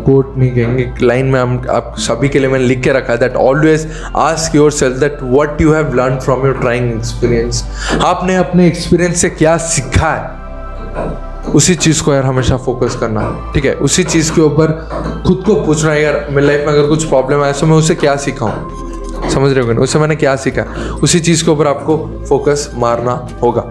कोट 0.07 0.37
नहीं 0.39 0.51
कहेंगे, 0.51 0.83
एक 0.83 1.03
लाइन 1.03 1.27
में 1.27 1.41
हम, 1.41 1.61
आप 1.71 1.95
सभी 1.99 2.29
के 2.29 2.39
लिए 2.39 2.49
मैंने 2.49 2.65
लिख 2.65 2.83
के 2.83 2.93
रखा 2.93 3.13
है 3.13 3.19
that 3.19 3.37
always 3.39 3.89
ask 4.19 4.55
yourself 4.73 4.97
that 4.99 5.19
what 5.23 5.61
you 5.61 5.73
have 5.73 5.95
learn 5.95 6.19
from 6.19 6.47
your 6.47 6.59
trying 6.61 6.93
experience 6.93 7.65
आपने 8.05 8.37
अपने 8.37 8.67
एक्सपीरियंस 8.67 9.21
से 9.21 9.31
क्या 9.31 9.57
सीखा 9.71 10.11
है? 10.11 11.31
उसी 11.49 11.75
चीज़ 11.75 12.03
को 12.03 12.15
यार 12.15 12.25
हमेशा 12.25 12.57
फोकस 12.57 12.97
करना, 12.97 13.53
ठीक 13.55 13.65
है? 13.65 13.75
उसी 13.75 14.05
चीज़ 14.05 14.33
के 14.33 14.41
ऊपर 14.41 14.67
खुद 15.27 15.43
को 15.47 15.55
पूछना 15.55 15.95
यार, 15.95 16.27
मेरी 16.31 16.47
लाइफ 16.47 16.61
में 16.61 16.73
अगर 16.73 16.87
कुछ 16.89 17.05
प्रॉब्लम 17.05 17.43
आए 17.43 17.53
तो 17.53 17.67
मैं 17.67 17.77
उसे 17.77 17.95
क्या 17.95 18.17
सीखाऊँ? 18.17 19.31
समझ 19.31 19.53
रहे 19.53 19.65
हो 19.67 19.83
उससे 19.83 19.99
मैंने 19.99 20.17
क्या 20.17 20.37
सीखा? 20.37 20.63
उसी 21.03 21.21
चीज़ 21.21 21.45
के 21.45 21.51
ऊपर 21.51 21.67
आपको 21.67 22.25
फोकस 22.29 22.71
मारना 22.75 23.13
होगा। 23.43 23.63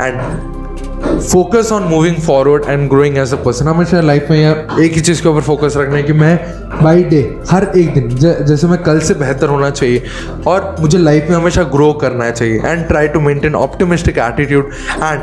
And 0.00 1.20
focus 1.20 1.70
on 1.72 1.82
moving 1.82 2.16
forward 2.16 2.64
and 2.68 2.88
growing 2.90 3.18
as 3.18 3.32
a 3.32 3.36
person 3.36 3.68
हमेशा 3.68 4.00
लाइफ 4.00 4.26
में 4.30 4.40
यार 4.40 4.82
एक 4.82 4.92
ही 4.92 5.00
चीज़ 5.00 5.22
के 5.22 5.28
ऊपर 5.28 5.40
फोकस 5.40 5.74
रखना 5.76 5.96
है 5.96 6.02
कि 6.02 6.12
मैं 6.12 6.36
बाई 6.82 7.02
डे 7.04 7.20
हर 7.50 7.66
एक 7.76 7.94
दिन 7.94 8.08
जैसे 8.46 8.66
मैं 8.66 8.82
कल 8.82 9.00
से 9.00 9.14
बेहतर 9.14 9.48
होना 9.48 9.70
चाहिए 9.70 10.02
और 10.46 10.74
मुझे 10.80 10.98
लाइफ 10.98 11.26
में 11.30 11.36
हमेशा 11.36 11.62
ग्रो 11.62 11.92
करना 11.92 12.30
चाहिए। 12.30 12.60
And 12.64 12.86
try 12.88 13.08
to 13.08 13.20
maintain 13.20 13.54
optimistic 13.54 14.18
attitude 14.18 14.70
and 15.02 15.20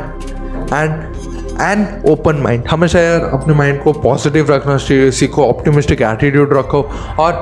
and 0.72 1.07
and 1.60 1.86
open 2.06 2.36
mind 2.36 2.66
हमेशा 2.70 3.00
यार 3.00 3.24
अपने 3.34 3.54
माइंड 3.54 3.82
को 3.82 3.92
पॉजिटिव 3.92 4.50
रखना 4.50 4.76
सीखो 5.10 5.44
ऑप्टिमिस्टिक 5.44 6.02
एटीट्यूड 6.02 6.52
रखो 6.58 6.82
और 7.20 7.32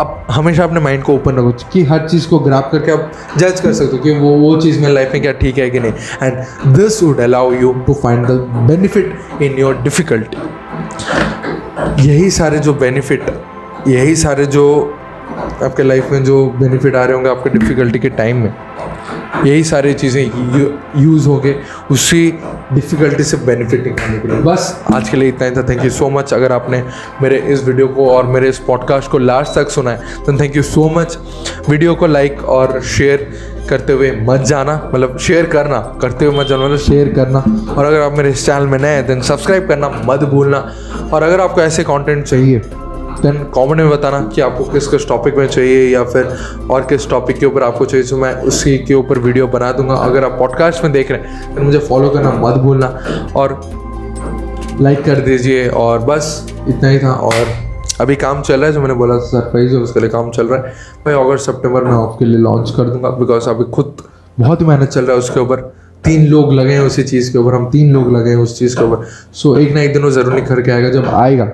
अब 0.00 0.26
हमेशा 0.30 0.64
अपने 0.64 0.80
माइंड 0.80 1.02
को 1.02 1.14
ओपन 1.14 1.36
रखो 1.36 1.52
कि 1.72 1.82
हर 1.84 2.08
चीज़ 2.08 2.28
को 2.28 2.38
ग्राप 2.38 2.68
करके 2.72 2.92
आप 2.92 3.10
जज 3.38 3.60
कर 3.60 3.72
सकते 3.72 3.96
हो 3.96 4.02
कि 4.02 4.10
वो 4.18 4.30
वो 4.38 4.56
चीज़ 4.60 4.80
मेरी 4.80 4.94
लाइफ 4.94 5.12
में 5.12 5.22
क्या 5.22 5.32
ठीक 5.32 5.58
है 5.58 5.68
कि 5.70 5.80
नहीं. 5.80 5.92
And 6.22 6.74
this 6.76 7.02
would 7.02 7.20
allow 7.20 7.52
you 7.52 7.72
to 7.86 7.94
find 8.02 8.26
the 8.26 8.30
benefit 8.70 9.42
in 9.42 9.58
your 9.58 9.82
difficulty 9.82 10.36
यही 12.08 12.30
सारे 12.30 12.58
जो 12.58 12.74
बेनिफिट 12.74 13.22
यही 13.88 14.16
सारे 14.16 14.46
जो 14.46 14.64
आपके 15.62 15.82
लाइफ 15.82 16.10
में 16.12 16.24
जो 16.24 16.44
बेनिफिट 16.60 16.94
आ 16.96 17.04
रहे 17.04 17.14
होंगे 17.14 17.30
आपके 17.30 17.50
डिफ़िकल्टी 17.50 17.98
के 17.98 18.08
टाइम 18.10 18.36
में. 18.36 18.54
यही 19.46 19.62
सारी 19.64 19.92
चीज़ें 19.94 20.22
यूज़ 20.96 21.28
हो 21.28 21.36
गए, 21.36 21.54
उसी 21.90 22.30
डिफ़िकल्टी 22.72 23.24
से 23.24 23.36
बेनिफिट 23.36 23.84
निकालने 23.86 24.18
के 24.18 24.28
लिए। 24.28 24.40
बस 24.42 24.84
आज 24.94 25.08
के 25.08 25.16
लिए 25.16 25.28
इतना 25.28 25.46
ही 25.46 25.56
था। 25.56 25.62
थैंक 25.68 25.84
यू 25.84 25.90
सो 25.90 26.08
मच 26.10 26.32
अगर 26.34 26.52
आपने 26.52 26.82
मेरे 27.22 27.38
इस 27.52 27.64
वीडियो 27.64 27.86
को 27.88 28.08
और 28.10 28.26
मेरे 28.26 28.48
इस 28.48 28.58
पॉडकास्ट 28.66 29.10
को 29.10 29.18
लास्ट 29.18 29.54
तक 29.54 29.70
सुना 29.70 29.90
है 29.90 30.24
तो 30.26 30.38
thank 30.40 30.56
you 30.56 30.62
so 30.62 30.88
much 30.96 31.18
video 31.68 31.94
को 31.94 32.06
लाइक 32.06 32.44
और 32.48 32.80
शेयर 32.88 33.30
करते 33.68 33.92
हुए 33.92 34.10
मत 34.20 34.40
जाना। 34.40 34.74
मतलब 34.94 35.18
शेयर 35.18 35.46
करना, 35.46 35.78
करते 36.02 36.24
हुए 36.24 36.38
मत 36.38 36.46
जाना। 36.46 36.64
मतलब 36.64 36.78
शेयर 36.78 37.12
करना। 37.14 37.38
और 37.74 37.84
अगर 37.84 38.00
आप 38.00 38.12
मेरे 38.12 38.30
इस 38.30 38.44
चैनल 38.46 38.66
में 38.66 38.78
नए 38.78 38.88
हैं 38.88 39.06
देन 39.06 39.20
सब्सक्राइब 39.22 39.68
करना 39.68 39.88
मत 40.06 40.20
भूलना। 40.30 40.58
और 41.12 41.22
अगर 41.22 41.40
आपको 41.40 41.60
ऐसे 41.60 41.84
कंटेंट 41.84 42.24
चाहिए 42.24 42.62
देन 43.22 43.42
कमेंट 43.54 43.80
में 43.80 43.90
बताना 43.90 44.20
कि 44.34 44.40
आपको 44.40 44.64
किस 44.64 44.86
किस 44.88 45.06
टॉपिक 45.08 45.36
में 45.36 45.46
चाहिए 45.46 45.88
या 45.88 46.02
फिर 46.04 46.68
और 46.70 46.82
किस 46.82 47.08
टॉपिक 47.10 47.38
के 47.38 47.46
ऊपर 47.46 47.62
आपको 47.62 47.84
चाहिए 47.84 48.06
तो 48.06 48.16
मैं 48.16 48.34
उसी 48.42 48.76
के 48.78 48.94
ऊपर 48.94 49.18
वीडियो 49.18 49.46
बना 49.48 49.70
दूँगा। 49.72 49.94
अगर 49.94 50.24
आप 50.24 50.36
पॉडकास्ट 50.38 50.84
में 50.84 50.92
देख 50.92 51.10
रहे 51.10 51.20
हैं 51.20 51.54
तो 51.56 51.62
मुझे 51.62 51.78
फॉलो 51.78 52.10
करना 52.10 52.32
मत 52.40 52.58
भूलना 52.62 52.86
और 53.36 53.60
लाइक 54.80 55.04
कर 55.04 55.20
दीजिए 55.20 55.68
और 55.68 55.98
बस 56.04 56.46
इतना 56.68 56.88
ही 56.88 56.98
था 56.98 57.12
और 57.12 57.46
अभी 58.00 58.16
काम 58.16 58.40
चल 58.42 58.60
रहा 58.60 58.66
है, 58.66 58.72
जो 58.72 58.80
मैंने 58.80 58.94
बोला 58.94 59.18
सरप्राइज़ 59.20 59.72
है, 59.72 59.78
उसके 59.78 60.00
लिए 60.00 60.08
काम 60.08 60.30
चल 60.30 60.46
रहा 60.46 60.58
है। 60.58 60.72
मैं 61.06 61.14
अगस्त 61.14 61.46
सितंबर 61.46 61.84
में 61.84 61.92
आपके 61.92 62.24
लिए 62.24 62.38
लॉन्च 62.38 62.70
कर 62.76 62.84
दूँगा 62.84 63.10
बिकॉज़ 63.18 63.48
अभी 63.50 63.64
खुद 63.72 63.96
बहुत 64.38 64.62
मेहनत 64.62 64.88
चल 64.88 65.04
रहा 65.04 65.12
है 65.12 65.18
उसके 65.18 65.40
ऊपर। 65.40 65.60
तीन 66.04 66.26
लोग 66.26 66.52
लगे 66.52 66.72
हैं 66.72 66.80
उसी 66.80 67.02
चीज़ 67.02 67.32
के 67.32 67.38
ऊपर, 67.38 67.54
हम 67.54 67.68
तीन 67.70 67.92
लोग 67.92 68.12
लगे 68.16 68.30
हैं 68.30 68.36
उस 68.36 68.58
चीज़ 68.58 68.76
के 68.76 68.84
ऊपर। 68.84 69.04
सो 69.32 69.56
एक 69.58 69.72
ना 69.74 69.80
एक 69.82 69.92
दिन 69.92 70.02
वो 70.02 70.10
ज़रूर 70.10 70.34
निखर 70.34 70.60
के 70.60 70.70
आएगा 70.70 70.88
जब 70.90 71.06
आएगा। 71.06 71.44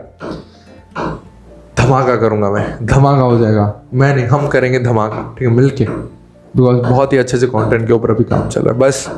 धमाका 1.77 2.17
करूँगा 2.17 2.51
मैं। 2.51 2.87
धमाका 2.87 3.23
हो 3.23 3.39
जाएगा। 3.39 3.73
मैं 3.95 4.15
नहीं 4.15 4.27
हम 4.27 4.47
करेंगे 4.49 4.79
धमाका 4.81 5.23
ठीक 5.39 5.49
है 5.49 5.55
मिलके। 5.55 5.85
बिकॉज़ 5.85 6.77
बहुत 6.83 7.13
ही 7.13 7.19
अच्छे 7.19 7.39
से 7.39 7.47
कंटेंट 7.47 7.87
के 7.87 7.93
ऊपर 7.93 8.11
अभी 8.11 8.25
काम 8.25 8.49
चल 8.49 8.61
रहा 8.61 8.73
है। 8.73 8.79
बस 8.81 9.09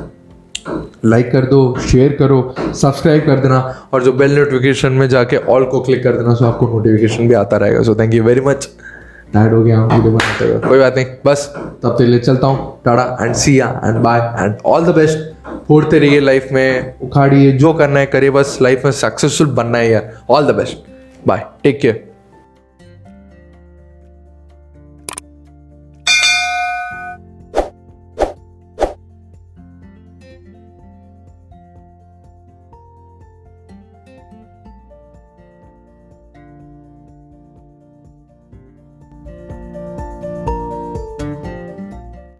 लाइक 1.04 1.30
कर 1.32 1.44
दो 1.46 1.60
शेयर 1.80 2.12
करो 2.18 2.54
सब्सक्राइब 2.58 3.26
कर 3.26 3.38
देना 3.40 3.58
और 3.92 4.02
जो 4.04 4.12
बेल 4.12 4.36
नोटिफिकेशन 4.38 4.92
में 4.92 5.08
जाके 5.08 5.36
ऑल 5.36 5.64
को 5.64 5.80
क्लिक 5.80 6.02
कर 6.04 6.16
देना 6.16 6.34
सो 6.34 6.44
आपको 6.46 6.68
नोटिफिकेशन 6.68 7.28
भी 7.28 7.34
आता 7.34 7.56
रहेगा। 7.56 7.82
So 7.82 7.94
thank 7.94 8.14
you 8.14 8.24
very 8.24 8.40
much 8.40 8.68
tired 9.34 9.54
हो 9.54 9.62
गया 9.62 9.84
वीडियो 9.84 10.12
बनाते 10.12 10.44
हुए 10.44 10.58
कोई 10.60 10.78
बात 10.78 10.96
नहीं 10.96 11.06
बस। 11.26 11.46
तब 11.82 11.88
तक 11.88 12.00
ले 12.00 12.18
चलता 12.18 12.46
हूँ। 12.46 12.80
Tata 12.84 13.24
and 13.24 13.34
see 13.34 13.58
ya 13.60 13.68
and 13.84 14.02
bye 14.02 14.20
and 14.38 14.56
all 14.66 14.84
the 14.84 14.94
best 14.96 15.18
फोड़ते 15.68 15.98
रहिए 15.98 16.20
लाइफ 16.20 16.48
में 16.52 16.94
उखाड़िए। 17.02 17.52
जो 17.52 17.72
करना 17.72 18.00
है 18.00 18.06
करिए 18.06 18.30
बस 18.30 18.58
लाइफ 18.62 18.84
में 18.84 18.92
सक्सेसफुल 18.94 19.46
बनना 19.54 19.78
है 19.78 19.90
यार 19.90 20.12
all 20.30 20.46
the 20.46 20.54
best 20.56 20.86
bye 21.26 21.44
take 21.62 21.80
care 21.80 22.06